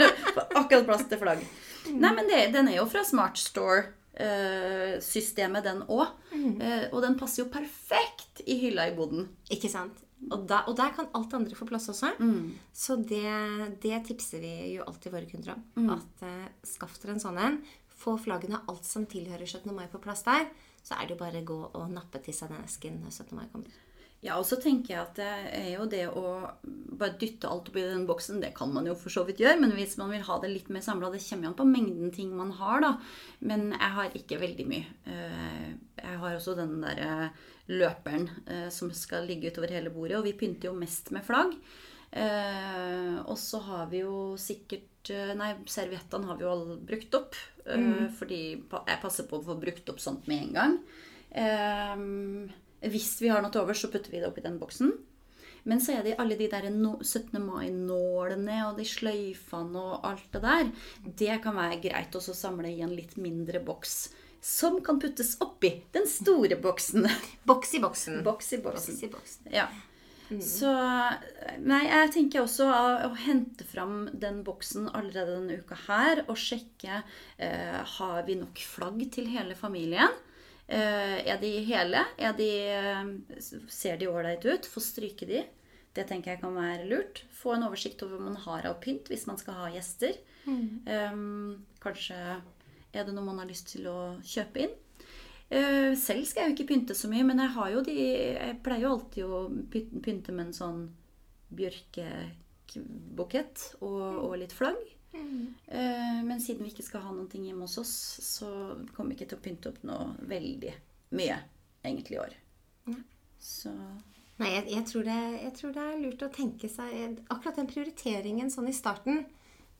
Akkurat 0.62 0.84
plass 0.88 1.04
til 1.08 1.18
flagg. 1.20 1.40
Nei, 1.92 2.12
men 2.14 2.24
det, 2.30 2.40
den 2.54 2.68
er 2.68 2.76
jo 2.78 2.86
fra 2.86 3.02
Smart 3.04 3.36
Store-systemet, 3.38 5.62
den 5.66 5.82
òg. 5.88 6.06
Og 6.92 7.02
den 7.04 7.16
passer 7.20 7.42
jo 7.44 7.50
perfekt 7.52 8.40
i 8.46 8.54
hylla 8.62 8.82
i 8.90 8.94
boden. 8.96 9.28
Ikke 9.52 9.68
sant? 9.72 9.96
Og, 10.30 10.44
da, 10.46 10.60
og 10.70 10.76
der 10.78 10.92
kan 10.94 11.08
alt 11.18 11.32
andre 11.34 11.54
få 11.58 11.66
plass 11.66 11.88
også. 11.90 12.12
Så 12.72 12.94
det, 13.02 13.26
det 13.82 13.96
tipser 14.06 14.38
vi 14.42 14.52
jo 14.76 14.84
alltid 14.86 15.10
våre 15.12 15.26
kunder 15.30 15.54
om. 15.56 15.62
At 15.96 16.22
uh, 16.22 16.46
skaff 16.66 16.94
dere 17.02 17.12
en 17.16 17.20
sånn 17.24 17.38
en. 17.42 17.56
Få 18.02 18.16
flaggene 18.18 18.58
og 18.62 18.74
alt 18.74 18.88
som 18.88 19.06
tilhører 19.06 19.46
17. 19.46 19.70
mai 19.76 19.86
på 19.92 20.00
plass 20.02 20.24
der. 20.26 20.48
Så 20.82 20.96
er 20.98 21.06
det 21.06 21.14
jo 21.16 21.22
bare 21.22 21.42
å 21.42 21.48
gå 21.52 21.60
og 21.78 21.90
nappe 21.94 22.18
til 22.24 22.34
seg 22.34 22.50
den 22.50 22.64
esken 22.66 23.00
når 23.04 23.14
17. 23.14 23.36
mai 23.38 23.46
kommer. 23.52 23.80
Ja, 24.22 24.36
og 24.38 24.44
så 24.46 24.54
tenker 24.62 24.92
jeg 24.92 25.00
at 25.02 25.16
det 25.18 25.30
er 25.58 25.68
jo 25.72 25.84
det 25.90 26.04
å 26.14 26.22
bare 26.62 27.16
dytte 27.18 27.48
alt 27.50 27.66
oppi 27.72 27.82
den 27.82 28.04
boksen, 28.06 28.38
det 28.42 28.52
kan 28.54 28.70
man 28.70 28.86
jo 28.86 28.94
for 28.94 29.10
så 29.10 29.24
vidt 29.26 29.40
gjøre, 29.42 29.58
men 29.58 29.74
hvis 29.74 29.96
man 29.98 30.12
vil 30.14 30.22
ha 30.28 30.36
det 30.38 30.50
litt 30.52 30.68
mer 30.70 30.84
samla, 30.86 31.10
det 31.10 31.24
kommer 31.24 31.48
jo 31.48 31.50
an 31.50 31.56
på 31.58 31.66
mengden 31.66 32.12
ting 32.14 32.30
man 32.38 32.52
har, 32.54 32.84
da. 32.84 32.92
Men 33.42 33.72
jeg 33.72 33.90
har 33.96 34.14
ikke 34.20 34.38
veldig 34.44 34.66
mye. 34.70 34.94
Eh, 35.10 35.72
Jeg 36.02 36.18
har 36.22 36.36
også 36.36 36.54
den 36.58 36.78
derre 36.84 37.32
løperen 37.70 38.28
eh, 38.46 38.68
som 38.70 38.94
skal 38.94 39.26
ligge 39.26 39.50
utover 39.50 39.74
hele 39.74 39.90
bordet, 39.90 40.20
og 40.20 40.24
vi 40.30 40.36
pynter 40.38 40.70
jo 40.70 40.78
mest 40.78 41.10
med 41.10 41.26
flagg. 41.26 41.58
Eh, 42.12 43.18
og 43.24 43.38
så 43.40 43.58
har 43.64 43.86
vi 43.88 44.02
jo 44.02 44.34
sikkert 44.36 45.08
eh, 45.14 45.30
Nei, 45.38 45.54
serviettene 45.64 46.28
har 46.28 46.36
vi 46.36 46.44
jo 46.44 46.76
brukt 46.88 47.14
opp. 47.16 47.38
eh, 47.64 48.08
Fordi 48.18 48.40
jeg 48.60 49.00
passer 49.00 49.24
på 49.30 49.38
å 49.40 49.46
få 49.46 49.56
brukt 49.60 49.88
opp 49.88 50.00
sånt 50.02 50.28
med 50.28 50.42
en 50.48 50.52
gang. 50.58 50.76
Eh, 51.32 52.90
hvis 52.92 53.14
vi 53.22 53.30
har 53.32 53.40
noe 53.42 53.50
til 53.54 53.62
overs, 53.64 53.80
så 53.84 53.90
putter 53.92 54.10
vi 54.12 54.20
det 54.20 54.28
oppi 54.28 54.44
den 54.44 54.58
boksen. 54.60 54.92
Men 55.64 55.78
så 55.78 55.94
er 55.94 56.02
det 56.02 56.16
alle 56.18 56.34
de 56.34 56.48
der 56.50 56.64
17. 56.66 57.38
mai-nålene 57.38 58.56
og 58.66 58.80
de 58.80 58.86
sløyfene 58.90 59.78
og 59.78 60.08
alt 60.08 60.24
det 60.34 60.40
der. 60.42 60.72
Det 61.22 61.36
kan 61.44 61.54
være 61.54 61.78
greit 61.84 62.16
også 62.18 62.34
å 62.34 62.38
samle 62.40 62.72
i 62.72 62.80
en 62.82 62.90
litt 62.96 63.14
mindre 63.16 63.60
boks. 63.62 64.10
Som 64.42 64.80
kan 64.82 64.98
puttes 64.98 65.36
oppi 65.40 65.70
den 65.94 66.08
store 66.10 66.58
boksen. 66.58 67.06
Boks 67.46 67.76
i 67.78 67.80
boksen. 67.84 68.20
Boks 68.26 68.52
i 68.56 68.58
boksen. 68.58 68.96
Boks 68.98 69.06
i 69.06 69.12
boksen. 69.12 69.52
Ja. 69.54 69.68
Så 70.40 70.70
Nei, 71.62 71.82
jeg 71.88 72.12
tenker 72.14 72.42
også 72.42 72.66
å, 72.70 72.82
å 73.10 73.12
hente 73.26 73.66
fram 73.68 74.06
den 74.12 74.40
boksen 74.46 74.88
allerede 74.94 75.36
denne 75.36 75.58
uka 75.60 75.76
her 75.86 76.22
og 76.24 76.38
sjekke 76.40 77.02
eh, 77.36 77.80
har 77.96 78.22
vi 78.26 78.38
nok 78.40 78.62
flagg 78.64 79.02
til 79.14 79.28
hele 79.32 79.56
familien. 79.58 80.14
Eh, 80.66 81.18
er 81.28 81.40
de 81.42 81.50
hele? 81.66 82.04
Er 82.16 82.32
de, 82.38 82.50
eh, 82.72 83.58
ser 83.68 83.98
de 84.00 84.08
ålreite 84.08 84.54
ut? 84.54 84.68
Få 84.70 84.80
stryke 84.80 85.28
de. 85.28 85.42
Det 85.92 86.06
tenker 86.08 86.32
jeg 86.32 86.40
kan 86.40 86.56
være 86.56 86.88
lurt. 86.88 87.24
Få 87.36 87.56
en 87.56 87.66
oversikt 87.66 88.02
over 88.06 88.16
hva 88.16 88.30
man 88.30 88.40
har 88.46 88.68
av 88.70 88.78
pynt 88.80 89.10
hvis 89.12 89.26
man 89.28 89.40
skal 89.40 89.58
ha 89.58 89.72
gjester. 89.74 90.16
Eh, 90.88 91.18
kanskje 91.82 92.20
er 92.92 93.04
det 93.04 93.12
noe 93.12 93.26
man 93.26 93.42
har 93.42 93.50
lyst 93.50 93.74
til 93.74 93.90
å 93.90 93.98
kjøpe 94.24 94.64
inn. 94.66 94.78
Eh, 95.52 95.92
Selv 96.00 96.24
skal 96.28 96.40
jeg 96.42 96.48
jo 96.50 96.56
ikke 96.56 96.70
pynte 96.72 96.94
så 96.96 97.06
mye, 97.12 97.24
men 97.28 97.38
jeg 97.44 97.54
har 97.56 97.68
jo 97.74 97.80
de 97.84 97.96
Jeg 97.98 98.60
pleier 98.64 98.84
jo 98.86 98.94
alltid 98.96 99.22
å 99.26 99.28
pynte 99.72 100.30
med 100.32 100.44
en 100.46 100.56
sånn 100.56 100.80
bjørkebukett 101.52 103.56
og, 103.84 104.04
og 104.24 104.32
litt 104.40 104.54
flagg. 104.56 104.80
Mm. 105.12 105.44
Men 106.24 106.38
siden 106.40 106.64
vi 106.64 106.70
ikke 106.72 106.86
skal 106.86 107.04
ha 107.04 107.10
noen 107.12 107.28
ting 107.28 107.44
hjemme 107.44 107.66
hos 107.66 107.76
oss, 107.82 107.92
så 108.24 108.48
kommer 108.96 109.12
vi 109.12 109.16
ikke 109.18 109.28
til 109.34 109.36
å 109.36 109.44
pynte 109.44 109.68
opp 109.68 109.84
noe 109.84 110.16
veldig 110.24 110.72
mye 111.18 111.36
egentlig 111.84 112.16
i 112.16 112.22
år. 112.22 112.32
Så 113.42 113.74
Nei, 114.40 114.48
jeg, 114.54 114.64
jeg, 114.72 114.84
tror 114.88 115.04
det, 115.06 115.18
jeg 115.42 115.54
tror 115.58 115.74
det 115.76 115.84
er 115.84 116.00
lurt 116.00 116.24
å 116.24 116.32
tenke 116.32 116.68
seg 116.70 117.20
Akkurat 117.30 117.58
den 117.60 117.68
prioriteringen 117.70 118.50
sånn 118.50 118.70
i 118.70 118.74
starten, 118.74 119.26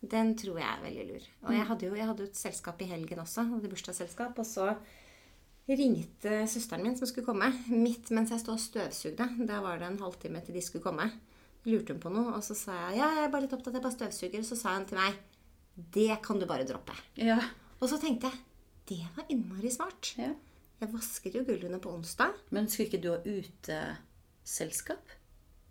den 0.02 0.34
tror 0.38 0.60
jeg 0.60 0.68
er 0.68 0.82
veldig 0.82 1.06
lur. 1.08 1.28
Og 1.46 1.56
jeg 1.56 1.68
hadde 1.70 1.88
jo 1.88 1.96
jeg 1.98 2.10
hadde 2.10 2.26
et 2.28 2.38
selskap 2.38 2.82
i 2.82 2.90
helgen 2.90 3.22
også. 3.22 3.46
Hadde 3.48 3.70
bursdagsselskap. 3.70 4.38
Og 4.38 4.46
så 4.46 4.68
ringte 5.68 6.42
søsteren 6.50 6.82
min 6.82 6.96
som 6.98 7.06
skulle 7.08 7.26
komme, 7.26 7.48
midt 7.70 8.10
mens 8.14 8.32
jeg 8.34 8.42
stod 8.42 8.56
og 8.56 8.62
støvsugde. 8.62 9.28
Da 9.48 9.60
var 9.64 9.78
det 9.78 9.88
en 9.88 10.00
halvtime 10.02 10.42
til 10.44 10.56
de 10.58 10.62
skulle 10.64 10.84
komme. 10.84 11.06
Lurte 11.68 11.94
hun 11.94 12.00
på 12.02 12.10
noe, 12.10 12.32
og 12.36 12.42
så 12.42 12.56
sa 12.58 12.74
jeg 12.90 12.98
ja, 12.98 13.10
jeg 13.18 13.26
er 13.28 13.30
bare 13.34 13.44
litt 13.46 13.54
opptatt, 13.54 13.76
jeg 13.78 13.84
bare 13.84 13.94
støvsuger. 13.94 14.42
Så 14.46 14.58
sa 14.58 14.74
hun 14.76 14.86
til 14.90 14.98
meg 14.98 15.20
Det 15.94 16.08
kan 16.24 16.40
du 16.40 16.46
bare 16.50 16.66
droppe. 16.68 16.96
Ja. 17.16 17.38
Og 17.80 17.88
så 17.90 18.00
tenkte 18.02 18.30
jeg 18.30 18.48
det 18.90 19.04
var 19.16 19.28
innmari 19.30 19.70
smart. 19.70 20.14
ja. 20.18 20.32
Jeg 20.82 20.90
vasket 20.90 21.36
jo 21.38 21.44
gulvene 21.46 21.78
på 21.78 21.92
onsdag. 21.94 22.32
Men 22.50 22.66
skulle 22.68 22.88
ikke 22.90 23.02
du 23.04 23.12
ha 23.12 23.20
uteselskap? 23.22 25.12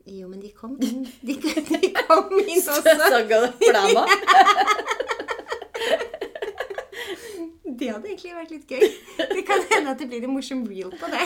Jo, 0.08 0.30
men 0.32 0.40
de 0.42 0.54
kom 0.56 0.78
inn. 0.82 1.04
De, 1.22 1.36
de 1.36 1.92
kom 2.00 2.32
inn 2.40 2.64
også. 2.72 2.80
Deg, 2.88 3.36
da? 3.36 4.06
Det 7.82 7.90
hadde 7.90 8.12
egentlig 8.12 8.34
vært 8.38 8.52
litt 8.54 8.70
gøy. 8.70 8.88
Det 9.32 9.44
kan 9.48 9.64
hende 9.72 9.94
at 9.96 10.02
det 10.02 10.10
blir 10.12 10.28
en 10.28 10.36
morsom 10.36 10.62
reel 10.70 10.92
på 10.94 11.10
det. 11.10 11.22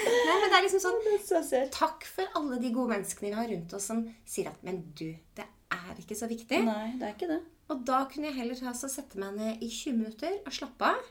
Nei, 0.00 0.34
men 0.38 0.46
det 0.46 0.56
er 0.56 0.66
liksom 0.66 0.82
sånn 0.84 1.70
Takk 1.74 2.06
for 2.08 2.38
alle 2.38 2.58
de 2.62 2.70
gode 2.74 2.94
menneskene 2.94 3.30
vi 3.30 3.38
har 3.38 3.48
rundt 3.50 3.74
oss 3.76 3.88
som 3.90 4.04
sier 4.28 4.50
at 4.50 4.60
Men 4.66 4.82
du, 4.98 5.08
det 5.36 5.46
er 5.74 5.98
ikke 5.98 6.18
så 6.18 6.28
viktig. 6.30 6.62
Nei, 6.66 6.92
det 7.00 7.08
er 7.08 7.16
ikke 7.16 7.30
det. 7.30 7.40
Og 7.70 7.82
da 7.86 8.04
kunne 8.10 8.30
jeg 8.30 8.38
heller 8.40 8.58
ta, 8.58 8.72
og 8.72 8.90
sette 8.90 9.18
meg 9.22 9.34
ned 9.38 9.62
i 9.62 9.70
20 9.70 9.98
minutter 9.98 10.38
og 10.42 10.54
slappe 10.54 10.92
av. 10.94 11.10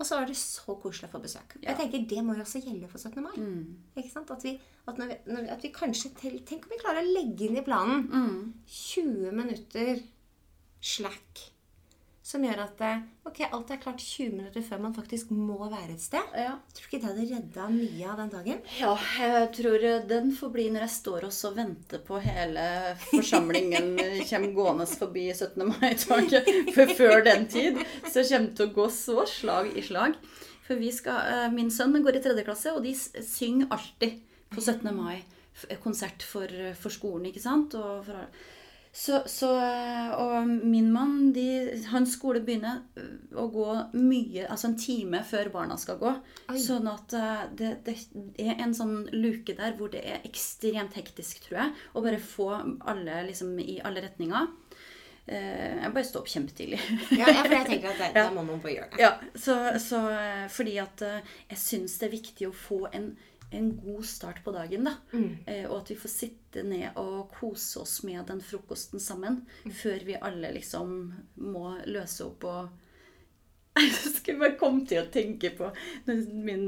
Og 0.00 0.06
så 0.08 0.16
var 0.16 0.28
det 0.30 0.36
så 0.40 0.72
koselig 0.80 1.10
å 1.10 1.12
få 1.12 1.20
besøk. 1.20 1.58
Ja. 1.60 1.74
Jeg 1.74 1.76
tenker 1.82 2.06
Det 2.08 2.22
må 2.24 2.32
jo 2.36 2.44
også 2.44 2.62
gjelde 2.64 2.88
for 2.88 3.02
17. 3.02 3.20
mai. 3.20 3.34
Ikke 4.00 4.12
sant? 4.12 4.30
At 4.32 4.44
vi, 4.46 4.54
at, 4.88 4.96
når 4.96 5.10
vi, 5.10 5.16
når 5.28 5.42
vi, 5.44 5.50
at 5.56 5.64
vi 5.66 5.72
kanskje 5.76 6.12
til, 6.16 6.38
Tenk 6.48 6.64
om 6.64 6.72
vi 6.72 6.80
klarer 6.80 7.04
å 7.04 7.12
legge 7.18 7.48
inn 7.50 7.58
i 7.60 7.64
planen 7.66 8.06
20 8.64 9.36
minutter 9.36 10.00
slack 10.80 11.42
som 12.30 12.44
gjør 12.46 12.60
at 12.62 12.82
eh, 12.86 13.00
ok, 13.26 13.40
alt 13.48 13.70
er 13.74 13.80
klart 13.82 14.02
20 14.02 14.36
minutter 14.36 14.62
før 14.62 14.82
man 14.84 14.94
faktisk 14.94 15.32
må 15.34 15.56
være 15.64 15.94
et 15.96 16.02
sted. 16.02 16.34
Ja. 16.38 16.52
Tror 16.70 16.84
du 16.84 16.88
ikke 16.88 17.00
det 17.02 17.08
hadde 17.08 17.26
redda 17.30 17.68
mye 17.74 18.10
av 18.12 18.20
den 18.22 18.30
dagen? 18.34 18.60
Ja, 18.78 18.92
jeg 19.18 19.48
tror 19.56 19.86
den 20.10 20.30
får 20.36 20.52
bli 20.54 20.66
når 20.70 20.86
jeg 20.86 20.94
står 20.96 21.26
også 21.30 21.50
og 21.50 21.58
venter 21.58 22.04
på 22.06 22.20
hele 22.22 22.66
forsamlingen 23.08 23.96
kommer 24.30 24.54
gående 24.54 24.86
forbi 24.90 25.26
17. 25.32 25.66
mai-toget. 25.72 26.52
For 26.76 26.94
før 27.00 27.26
den 27.26 27.48
tid 27.50 27.82
så 28.06 28.22
kommer 28.22 28.46
det 28.46 28.54
til 28.60 28.68
å 28.68 28.76
gå 28.78 28.86
så 28.94 29.26
slag 29.30 29.74
i 29.74 29.84
slag. 29.86 30.14
For 30.68 30.78
vi 30.78 30.92
skal, 30.94 31.26
eh, 31.26 31.50
min 31.50 31.72
sønn 31.74 31.98
går 31.98 32.20
i 32.20 32.22
tredje 32.22 32.46
klasse, 32.46 32.76
og 32.76 32.86
de 32.86 32.94
synger 32.94 33.72
alltid 33.74 34.22
på 34.54 34.62
17. 34.62 34.94
mai. 34.94 35.18
Konsert 35.82 36.22
for, 36.24 36.48
for 36.78 36.94
skolen, 36.94 37.26
ikke 37.28 37.42
sant? 37.42 37.74
Og 37.76 38.06
for, 38.06 38.28
så, 38.92 39.20
så, 39.30 39.48
og 40.18 40.48
min 40.66 40.88
mann, 40.92 41.32
de, 41.32 41.44
hans 41.92 42.16
skole 42.16 42.40
begynner 42.42 42.80
eh, 42.98 43.12
å 43.38 43.44
gå 43.52 43.66
mye, 43.94 44.48
altså 44.50 44.70
en 44.72 44.78
time 44.82 45.20
før 45.28 45.52
barna 45.54 45.76
skal 45.78 46.00
gå. 46.00 46.10
Oi. 46.50 46.58
Sånn 46.58 46.90
at 46.90 47.14
eh, 47.14 47.44
det, 47.60 47.70
det 47.86 47.94
er 48.42 48.58
en 48.64 48.74
sånn 48.74 49.04
luke 49.14 49.54
der 49.58 49.76
hvor 49.78 49.92
det 49.94 50.02
er 50.02 50.26
ekstremt 50.26 50.98
hektisk, 50.98 51.44
tror 51.46 51.60
jeg. 51.62 51.76
Å 51.94 52.02
bare 52.02 52.18
få 52.18 52.50
alle 52.90 53.22
liksom 53.28 53.54
i 53.62 53.78
alle 53.86 54.02
retninger. 54.08 54.50
Eh, 55.30 55.78
Jeg 55.84 55.94
bare 55.94 56.04
står 56.10 56.24
opp 56.24 56.32
kjempetidlig. 56.34 56.80
Ja, 57.14 57.30
ja, 57.30 57.44
for 57.44 57.54
jeg 57.54 57.66
tenker 57.70 57.92
at 57.92 58.00
det, 58.02 58.10
da 58.18 58.26
må 58.34 58.42
noen 58.42 58.62
få 58.64 58.74
gjøre 58.74 58.90
det. 58.96 59.04
Ja, 59.04 59.12
så, 59.38 59.60
så 59.78 60.02
fordi 60.50 60.78
at 60.82 61.06
eh, 61.06 61.34
jeg 61.52 61.62
syns 61.62 61.94
det 62.02 62.10
er 62.10 62.16
viktig 62.18 62.50
å 62.50 62.56
få 62.66 62.88
en, 62.90 63.12
en 63.50 63.70
god 63.82 64.04
start 64.06 64.42
på 64.44 64.52
dagen, 64.54 64.84
da. 64.86 64.92
Eh, 65.46 65.64
Og 65.70 65.80
at 65.80 65.90
vi 65.90 65.96
får 65.98 66.12
sitte 66.12 66.62
ned 66.66 66.96
og 67.00 67.30
kose 67.34 67.80
oss 67.82 68.02
med 68.06 68.26
den 68.30 68.40
frokosten 68.44 69.00
sammen. 69.02 69.42
Før 69.82 70.04
vi 70.06 70.14
alle 70.20 70.52
liksom 70.54 70.94
må 71.36 71.76
løse 71.86 72.24
opp 72.28 72.44
og 72.50 72.68
Jeg 73.80 73.92
skulle 74.16 74.40
bare 74.40 74.56
komme 74.58 74.82
til 74.84 74.98
å 74.98 75.06
tenke 75.14 75.52
på 75.56 75.68
når, 76.08 76.18
min, 76.44 76.64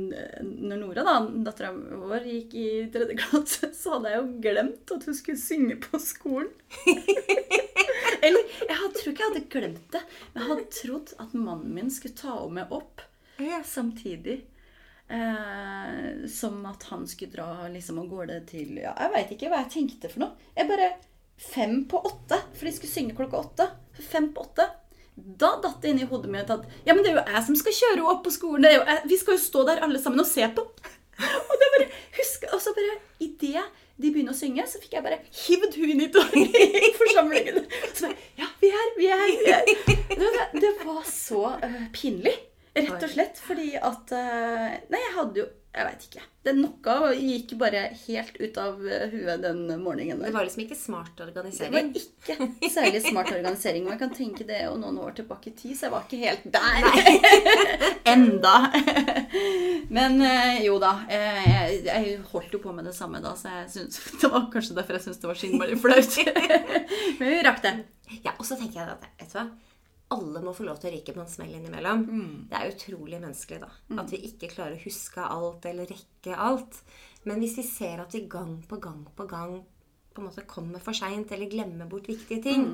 når 0.63 0.79
Nora, 0.81 1.03
da, 1.05 1.17
dattera 1.49 1.73
vår, 1.75 2.23
gikk 2.31 2.55
i 2.57 2.67
tredje 2.95 3.17
klasse, 3.19 3.73
så 3.81 3.97
hadde 3.97 4.13
jeg 4.13 4.21
jo 4.23 4.39
glemt 4.47 4.93
at 4.95 5.09
hun 5.09 5.17
skulle 5.19 5.43
synge 5.43 5.77
på 5.83 5.99
skolen. 6.01 6.53
Eller 8.23 8.47
jeg 8.69 8.77
hadde, 8.79 8.95
tror 8.95 9.11
ikke 9.11 9.25
jeg 9.25 9.33
hadde 9.33 9.45
glemt 9.51 9.87
det, 9.97 10.03
men 10.33 10.43
jeg 10.45 10.51
hadde 10.53 10.69
trodd 10.79 11.13
at 11.27 11.35
mannen 11.35 11.75
min 11.75 11.91
skulle 11.91 12.15
ta 12.23 12.37
henne 12.39 12.61
med 12.61 12.75
opp 12.79 13.03
samtidig. 13.67 14.39
Eh, 15.13 16.29
som 16.29 16.67
at 16.67 16.83
han 16.89 17.07
skulle 17.09 17.35
dra 17.35 17.69
liksom 17.69 17.99
av 18.01 18.07
gårde 18.09 18.39
til 18.49 18.79
ja, 18.81 18.95
Jeg 18.97 19.13
veit 19.13 19.33
ikke 19.35 19.51
hva 19.53 19.59
jeg 19.61 19.73
tenkte 19.75 20.09
for 20.09 20.25
noe. 20.25 20.53
Jeg 20.57 20.71
bare 20.71 20.95
Fem 21.43 21.83
på 21.91 21.99
åtte, 22.07 22.37
for 22.55 22.69
de 22.69 22.71
skulle 22.71 22.93
synge 22.93 23.17
klokka 23.19 23.41
åtte. 23.41 23.65
Fem 23.99 24.29
på 24.33 24.45
åtte. 24.45 24.69
Da 25.17 25.57
datt 25.61 25.83
det 25.83 25.91
inn 25.91 26.03
i 26.05 26.07
hodet 26.07 26.31
mitt 26.31 26.51
at 26.55 26.63
ja, 26.87 26.95
men 26.95 27.03
det 27.03 27.11
er 27.11 27.17
jo 27.17 27.25
jeg 27.25 27.43
som 27.49 27.57
skal 27.59 27.75
kjøre 27.79 27.97
henne 27.97 28.13
opp 28.13 28.21
på 28.25 28.33
skolen. 28.33 28.69
Jeg. 28.71 29.01
Vi 29.11 29.19
skal 29.19 29.35
jo 29.37 29.43
stå 29.43 29.65
der 29.69 29.83
alle 29.83 30.01
sammen 30.01 30.23
og 30.23 30.29
se 30.29 30.47
på. 30.55 30.65
Og 31.49 31.57
det 31.61 31.69
bare, 31.75 31.89
husk, 32.17 32.47
og 32.55 32.63
så 32.63 32.73
bare 32.75 32.95
Idet 33.23 33.67
de 34.01 34.09
begynner 34.09 34.33
å 34.33 34.39
synge, 34.39 34.65
så 34.67 34.81
fikk 34.81 34.97
jeg 34.97 35.05
bare 35.05 35.19
hivd 35.43 35.77
hun 35.77 35.93
inn 35.93 36.07
i 36.07 36.95
forsamlingen. 37.03 37.67
Så 37.93 38.09
bare 38.09 38.31
Ja, 38.41 38.49
vi 38.63 38.71
er 38.71 38.79
her, 38.79 38.95
vi 38.97 39.11
er 39.11 39.21
her. 39.21 39.53
Er. 39.59 40.01
Det, 40.23 40.47
det 40.63 40.73
var 40.87 41.05
så 41.11 41.45
uh, 41.59 41.85
pinlig. 41.95 42.35
Rett 42.73 43.03
og 43.05 43.11
slett 43.13 43.37
fordi 43.45 43.75
at 43.77 44.13
eh, 44.17 44.79
Nei, 44.89 45.01
jeg 45.03 45.13
hadde 45.19 45.41
jo 45.43 45.45
Jeg 45.77 45.85
veit 45.89 46.05
ikke. 46.07 46.23
Det 46.45 46.53
Noe 46.57 47.11
gikk 47.17 47.51
bare 47.61 47.83
helt 48.07 48.39
ut 48.41 48.59
av 48.61 48.81
eh, 48.89 49.13
huet 49.13 49.43
den 49.45 49.61
morgenen 49.83 50.23
Det 50.25 50.33
var 50.33 50.47
liksom 50.47 50.63
ikke 50.65 50.79
smart 50.81 51.21
organisering? 51.21 51.93
Det 51.93 52.37
var 52.39 52.47
ikke 52.49 52.71
særlig 52.73 53.03
smart 53.05 53.33
organisering. 53.35 53.85
Man 53.89 54.01
kan 54.01 54.13
tenke 54.17 54.47
det 54.49 54.63
jo 54.65 54.79
noen 54.81 54.99
år 55.05 55.13
tilbake 55.21 55.53
i 55.53 55.55
tid, 55.59 55.77
så 55.77 55.87
jeg 55.87 55.95
var 55.95 56.07
ikke 56.09 56.23
helt 56.23 56.49
der 56.57 56.89
enda. 58.15 58.55
Men 59.93 60.17
eh, 60.25 60.63
jo 60.67 60.79
da. 60.83 60.95
Jeg, 61.13 61.83
jeg 61.89 62.17
holdt 62.33 62.57
jo 62.57 62.63
på 62.65 62.73
med 62.77 62.89
det 62.89 62.95
samme 62.97 63.21
da, 63.25 63.35
så 63.39 63.53
jeg 63.61 63.69
synes, 63.77 64.01
det 64.23 64.33
var 64.33 64.49
kanskje 64.53 64.79
derfor 64.81 64.97
jeg 64.99 65.07
syntes 65.09 65.21
det 65.25 65.31
var 65.33 65.41
så 65.43 65.51
innmari 65.51 65.77
flaut. 65.81 66.19
Men 67.21 67.29
vi 67.37 67.43
rakk 67.49 67.61
det. 67.65 67.77
Ja, 68.25 68.33
Og 68.39 68.45
så 68.49 68.57
tenker 68.61 68.81
jeg 68.83 68.97
at 68.97 69.05
vet 69.21 69.29
du 69.29 69.39
hva? 69.41 69.47
Alle 70.13 70.43
må 70.45 70.55
få 70.57 70.67
lov 70.69 70.81
til 70.81 70.91
å 70.91 70.95
ryke 70.95 71.15
på 71.17 71.23
en 71.25 71.31
smell 71.31 71.55
innimellom. 71.59 72.05
Det 72.51 72.59
er 72.59 72.73
utrolig 72.73 73.19
menneskelig, 73.19 73.61
da. 73.65 73.71
At 74.03 74.13
vi 74.13 74.23
ikke 74.29 74.51
klarer 74.53 74.77
å 74.77 74.85
huske 74.85 75.25
alt 75.25 75.67
eller 75.71 75.91
rekke 75.91 76.39
alt. 76.49 76.81
Men 77.29 77.43
hvis 77.43 77.59
vi 77.61 77.67
ser 77.67 78.03
at 78.03 78.15
vi 78.17 78.27
gang 78.31 78.59
på 78.69 78.81
gang 78.83 79.05
på 79.17 79.27
gang 79.31 79.61
på 80.13 80.21
en 80.21 80.29
måte 80.29 80.45
kommer 80.49 80.83
for 80.83 80.97
seint 80.97 81.31
eller 81.33 81.49
glemmer 81.49 81.89
bort 81.89 82.09
viktige 82.11 82.43
ting, 82.45 82.67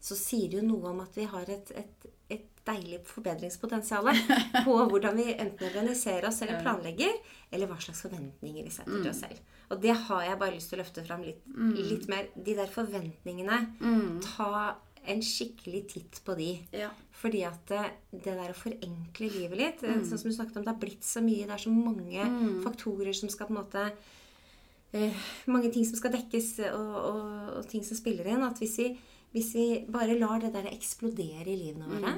så 0.00 0.16
sier 0.16 0.48
det 0.50 0.60
jo 0.60 0.66
noe 0.66 0.90
om 0.90 1.02
at 1.04 1.16
vi 1.18 1.26
har 1.28 1.50
et, 1.52 1.70
et, 1.76 2.06
et 2.32 2.46
deilig 2.66 3.02
forbedringspotensial 3.08 4.08
på 4.66 4.76
hvordan 4.90 5.18
vi 5.20 5.28
enten 5.34 5.68
organiserer 5.68 6.28
oss 6.28 6.40
eller 6.42 6.62
planlegger, 6.64 7.12
eller 7.52 7.70
hva 7.70 7.78
slags 7.82 8.02
forventninger 8.06 8.66
vi 8.66 8.72
setter 8.74 8.96
til 8.96 9.10
oss 9.12 9.22
selv. 9.26 9.56
Og 9.70 9.82
det 9.84 9.94
har 10.08 10.24
jeg 10.26 10.40
bare 10.40 10.56
lyst 10.56 10.72
til 10.72 10.80
å 10.80 10.82
løfte 10.82 11.04
fram 11.06 11.22
litt, 11.22 11.44
litt 11.78 12.08
mer. 12.10 12.30
De 12.34 12.56
der 12.58 12.72
forventningene. 12.72 13.60
Ta 14.24 14.50
en 15.12 15.22
skikkelig 15.24 15.82
titt 15.92 16.20
på 16.26 16.36
de. 16.38 16.50
Ja. 16.76 16.90
Fordi 17.20 17.42
at 17.44 17.60
det, 17.68 17.82
det 18.12 18.36
der 18.38 18.52
å 18.52 18.56
forenkle 18.56 19.28
livet 19.28 19.58
litt 19.60 19.82
mm. 19.84 20.06
Sånn 20.08 20.22
som 20.22 20.30
du 20.30 20.36
snakket 20.36 20.56
om, 20.60 20.64
Det 20.64 20.72
har 20.72 20.80
blitt 20.80 21.06
så 21.06 21.22
mye. 21.24 21.44
Det 21.48 21.56
er 21.56 21.64
så 21.66 21.72
mange 21.74 22.28
faktorer 22.64 23.16
som 23.16 23.32
skal 23.32 23.50
på 23.50 23.54
en 23.54 23.60
måte 23.60 23.84
eh, 24.96 25.26
Mange 25.50 25.72
ting 25.74 25.84
som 25.88 26.00
skal 26.00 26.14
dekkes, 26.16 26.52
og, 26.70 26.96
og, 27.10 27.52
og 27.58 27.68
ting 27.70 27.84
som 27.86 27.98
spiller 27.98 28.30
inn. 28.32 28.46
At 28.46 28.62
hvis 28.62 28.78
vi, 28.80 28.88
hvis 29.36 29.52
vi 29.58 29.66
bare 29.92 30.18
lar 30.18 30.40
det 30.42 30.54
der 30.56 30.70
eksplodere 30.72 31.48
i 31.48 31.58
livene 31.66 31.90
våre, 31.92 32.16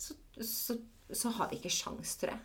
så, 0.00 0.14
så, 0.38 0.78
så 1.10 1.34
har 1.36 1.50
vi 1.50 1.58
ikke 1.58 1.74
sjans, 1.74 2.14
tror 2.20 2.36
jeg. 2.36 2.44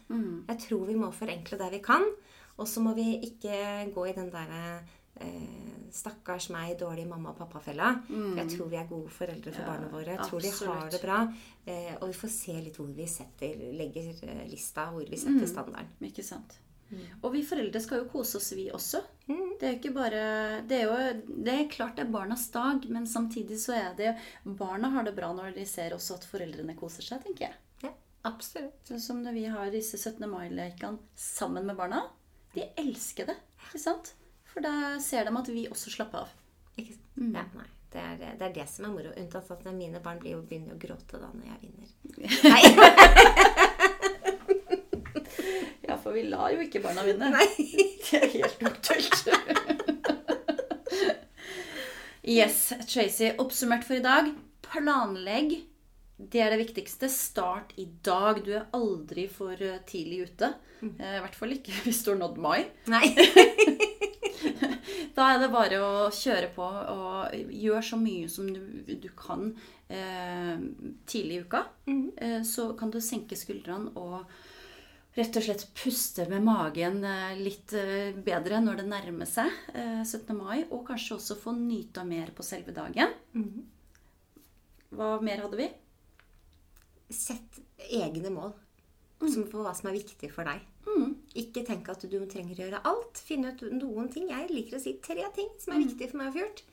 Jeg 0.50 0.64
tror 0.66 0.90
vi 0.90 0.98
må 1.00 1.14
forenkle 1.14 1.62
der 1.62 1.78
vi 1.78 1.84
kan. 1.86 2.10
Og 2.56 2.68
så 2.72 2.82
må 2.84 2.94
vi 2.96 3.18
ikke 3.28 3.58
gå 3.94 4.06
i 4.08 4.16
den 4.16 4.32
derre 4.32 4.80
eh, 5.22 5.72
Stakkars 5.96 6.50
meg, 6.52 6.74
dårlig 6.80 7.06
mamma 7.08 7.32
og 7.32 7.38
pappa-fella. 7.40 7.94
For 8.10 8.42
Jeg 8.42 8.50
tror 8.52 8.68
vi 8.74 8.76
er 8.82 8.88
gode 8.90 9.10
foreldre 9.16 9.54
for 9.54 9.62
Ja, 9.64 9.68
barna 9.70 9.88
våre. 9.94 10.18
Jeg 10.18 10.28
tror 10.28 10.42
de 10.44 10.52
har 10.58 10.90
det 10.92 11.02
bra. 11.02 11.20
Eh, 11.66 11.94
og 12.02 12.10
vi 12.10 12.18
får 12.20 12.32
se 12.36 12.56
litt 12.66 12.76
hvor 12.82 12.90
vi 12.92 13.08
setter, 13.08 13.56
legger 13.80 14.10
eh, 14.28 14.46
lista, 14.52 14.90
hvor 14.92 15.08
vi 15.08 15.18
setter 15.22 15.48
standarden. 15.48 15.94
Ikke 16.04 16.26
sant. 16.26 16.58
Og 17.24 17.32
vi 17.34 17.42
foreldre 17.44 17.80
skal 17.82 18.04
jo 18.04 18.10
kose 18.12 18.38
oss, 18.38 18.52
vi 18.54 18.68
også. 18.72 19.00
Det 19.26 19.66
er 19.66 19.72
jo 19.74 19.78
ikke 19.80 19.94
bare 19.96 20.20
Det 20.70 20.78
er 20.78 20.84
jo 20.86 21.24
det 21.44 21.54
er 21.54 21.72
klart 21.72 21.96
det 21.98 22.06
er 22.06 22.12
barnas 22.14 22.44
dag, 22.54 22.84
men 22.94 23.08
samtidig 23.10 23.58
så 23.60 23.74
er 23.74 23.96
det 23.98 24.12
Barna 24.46 24.92
har 24.94 25.04
det 25.08 25.16
bra 25.18 25.32
når 25.34 25.56
de 25.56 25.66
ser 25.66 25.96
også 25.96 26.20
at 26.20 26.28
foreldrene 26.30 26.76
koser 26.78 27.02
seg, 27.08 27.24
tenker 27.26 27.48
jeg. 27.48 27.56
Ja, 27.88 27.94
absolutt. 28.30 28.78
Sånn 28.86 29.02
som 29.02 29.24
når 29.26 29.34
vi 29.40 29.46
har 29.50 29.72
disse 29.74 29.98
17. 29.98 30.28
mai-lekene 30.30 31.00
sammen 31.16 31.66
med 31.66 31.76
barna. 31.80 32.04
De 32.54 32.68
elsker 32.78 33.32
det, 33.32 33.36
ikke 33.66 33.82
sant? 33.82 34.14
For 34.56 34.64
da 34.64 34.74
ser 35.04 35.28
de 35.28 35.36
at 35.36 35.50
vi 35.52 35.66
også 35.68 35.92
slapper 35.92 36.24
av. 36.24 36.30
Ikke 36.80 36.94
sant? 36.96 37.36
Ja, 37.36 37.44
nei. 37.60 37.68
Det 37.96 38.02
er, 38.04 38.16
det 38.40 38.44
er 38.50 38.54
det 38.56 38.66
som 38.68 38.88
er 38.88 38.92
moro. 38.92 39.12
Unntatt 39.20 39.52
at 39.52 39.68
mine 39.76 40.00
barn 40.04 40.18
blir 40.20 40.34
jo 40.36 40.42
begynner 40.48 40.76
å 40.76 40.80
gråte 40.80 41.20
da 41.20 41.30
når 41.32 41.46
jeg 41.52 41.60
vinner. 41.68 41.88
Nei. 42.50 42.64
Ja, 45.86 46.00
for 46.02 46.16
vi 46.18 46.24
lar 46.26 46.50
jo 46.50 46.64
ikke 46.64 46.82
barna 46.82 47.04
vinne. 47.06 47.28
Nei. 47.30 47.46
Det 48.06 48.18
er 48.20 48.32
helt 48.34 48.64
uaktuelt. 48.66 49.28
Yes, 52.26 52.72
Tracy. 52.90 53.30
Oppsummert 53.42 53.86
for 53.86 54.00
i 54.00 54.04
dag. 54.04 54.32
Planlegg. 54.66 55.60
Det 56.18 56.42
er 56.42 56.50
det 56.56 56.62
viktigste. 56.64 57.10
Start 57.12 57.76
i 57.82 57.86
dag. 58.06 58.42
Du 58.46 58.50
er 58.58 58.66
aldri 58.74 59.28
for 59.30 59.54
eh, 59.62 59.78
tidlig 59.88 60.24
ute. 60.32 60.52
Eh, 60.82 61.18
I 61.20 61.22
hvert 61.22 61.38
fall 61.38 61.54
ikke 61.58 61.76
hvis 61.86 62.02
du 62.06 62.14
har 62.16 62.22
nådd 62.24 62.42
mai. 62.42 62.66
Nei. 62.90 63.06
Da 65.16 65.30
er 65.32 65.40
det 65.40 65.52
bare 65.54 65.78
å 65.80 65.92
kjøre 66.12 66.50
på 66.56 66.66
og 66.66 67.36
gjøre 67.56 67.84
så 67.88 68.00
mye 68.00 68.28
som 68.32 68.50
du, 68.52 68.60
du 69.00 69.08
kan 69.16 69.48
eh, 69.88 70.58
tidlig 71.08 71.38
i 71.38 71.46
uka. 71.46 71.62
Eh, 71.88 72.42
så 72.44 72.74
kan 72.76 72.92
du 72.92 73.00
senke 73.04 73.38
skuldrene 73.40 73.94
og 73.96 74.26
rett 75.16 75.38
og 75.40 75.46
slett 75.46 75.64
puste 75.80 76.26
med 76.28 76.44
magen 76.44 77.00
eh, 77.08 77.38
litt 77.40 77.72
eh, 77.80 78.12
bedre 78.28 78.60
når 78.60 78.82
det 78.82 78.88
nærmer 78.92 79.30
seg 79.30 79.48
eh, 79.72 80.04
17. 80.04 80.36
mai. 80.36 80.66
Og 80.68 80.84
kanskje 80.90 81.16
også 81.16 81.40
få 81.40 81.56
nyta 81.56 82.04
mer 82.08 82.36
på 82.36 82.44
selve 82.44 82.76
dagen. 82.76 83.16
Hva 84.96 85.16
mer 85.24 85.46
hadde 85.46 85.60
vi? 85.64 85.70
Sett 87.16 87.62
egne 87.88 88.32
mål 88.36 88.52
som 89.32 89.48
for 89.48 89.64
hva 89.64 89.72
som 89.74 89.88
er 89.90 89.96
viktig 89.96 90.28
for 90.36 90.44
deg. 90.48 90.60
Ikke 91.36 91.66
tenk 91.68 91.90
at 91.92 92.06
du 92.08 92.18
trenger 92.32 92.56
å 92.56 92.64
gjøre 92.64 92.84
alt. 92.88 93.20
Finn 93.28 93.48
ut 93.48 93.66
noen 93.76 94.10
ting. 94.14 94.30
Jeg 94.32 94.52
liker 94.54 94.78
å 94.78 94.84
si 94.84 94.96
tre 95.04 95.28
ting 95.36 95.52
som 95.60 95.76
er 95.76 95.84
viktige 95.84 96.14
for 96.14 96.22
meg 96.22 96.32
å 96.32 96.36
få 96.38 96.44
gjort. 96.46 96.66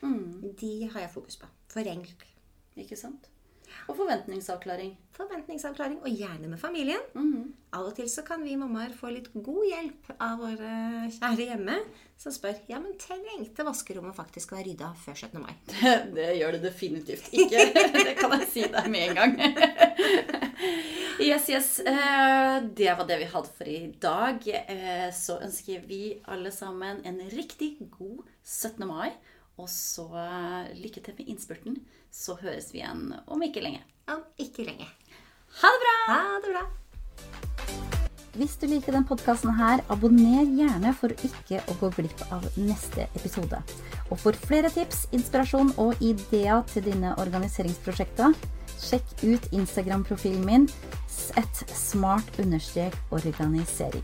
De 0.62 0.72
har 0.86 1.06
jeg 1.06 1.14
fokus 1.16 1.38
på. 1.40 1.50
Forenkl. 1.74 2.28
Ikke 2.78 2.98
sant? 2.98 3.28
Og 3.88 3.96
forventningsavklaring. 3.96 4.92
Forventningsavklaring, 5.16 5.98
og 6.04 6.08
gjerne 6.12 6.48
med 6.48 6.60
familien. 6.60 7.02
Av 7.72 7.86
og 7.88 7.94
til 7.96 8.08
så 8.12 8.24
kan 8.26 8.44
vi 8.44 8.54
mammaer 8.60 8.92
få 8.96 9.10
litt 9.12 9.30
god 9.32 9.62
hjelp 9.68 10.10
av 10.18 10.40
våre 10.40 10.72
kjære 11.16 11.46
hjemme, 11.50 11.78
som 12.20 12.34
spør 12.34 12.60
ja, 12.68 12.78
men 12.82 12.94
trengte 13.00 13.64
vaskerommet 13.66 14.16
faktisk 14.16 14.52
å 14.52 14.58
være 14.58 14.68
rydda 14.70 14.92
før 15.02 15.16
17. 15.16 15.40
mai. 15.42 15.54
Det 16.16 16.28
gjør 16.38 16.58
det 16.58 16.62
definitivt 16.68 17.32
ikke. 17.32 17.68
Det 18.08 18.16
kan 18.20 18.36
jeg 18.38 18.50
si 18.52 18.66
deg 18.76 18.92
med 18.92 19.08
en 19.08 19.22
gang. 19.22 19.38
Yes, 21.20 21.48
yes. 21.48 21.78
Eh, 21.80 22.62
Det 22.74 22.94
var 22.98 23.06
det 23.06 23.18
vi 23.18 23.24
hadde 23.24 23.48
for 23.58 23.68
i 23.68 23.92
dag. 24.00 24.42
Eh, 24.48 25.10
Så 25.12 25.38
ønsker 25.42 25.82
vi 25.86 26.20
alle 26.26 26.50
sammen 26.50 27.00
en 27.04 27.20
riktig 27.30 27.78
god 27.98 28.24
17. 28.44 28.86
mai. 28.86 29.12
Og 29.58 29.68
så 29.68 30.06
eh, 30.16 30.72
lykke 30.80 31.02
til 31.04 31.14
med 31.18 31.28
innspurten. 31.28 31.76
Så 32.10 32.36
høres 32.40 32.72
vi 32.72 32.80
igjen 32.80 33.12
om 33.26 33.42
ikke 33.42 33.62
lenge. 33.62 33.82
Om 34.08 34.22
ikke 34.38 34.64
lenge. 34.66 34.86
Ha 35.60 35.68
det 35.68 35.82
bra! 35.82 35.96
Ha 36.08 36.38
det 36.40 36.54
bra. 36.54 36.64
Hvis 38.32 38.56
du 38.56 38.64
liker 38.66 38.92
den 38.96 39.04
podkasten 39.04 39.52
her, 39.58 39.82
abonner 39.92 40.46
gjerne 40.48 40.94
for 40.96 41.12
ikke 41.12 41.60
å 41.68 41.74
gå 41.82 41.90
glipp 41.98 42.22
av 42.32 42.46
neste 42.56 43.04
episode. 43.18 43.58
Og 44.08 44.16
for 44.18 44.32
flere 44.32 44.70
tips, 44.72 45.04
inspirasjon 45.12 45.74
og 45.76 46.00
ideer 46.00 46.62
til 46.72 46.86
dine 46.88 47.12
organiseringsprosjekter, 47.20 48.32
sjekk 48.80 49.12
ut 49.28 49.50
Instagram-profilen 49.52 50.46
min 50.48 50.64
at 51.36 51.70
smart-organisering. 51.70 54.02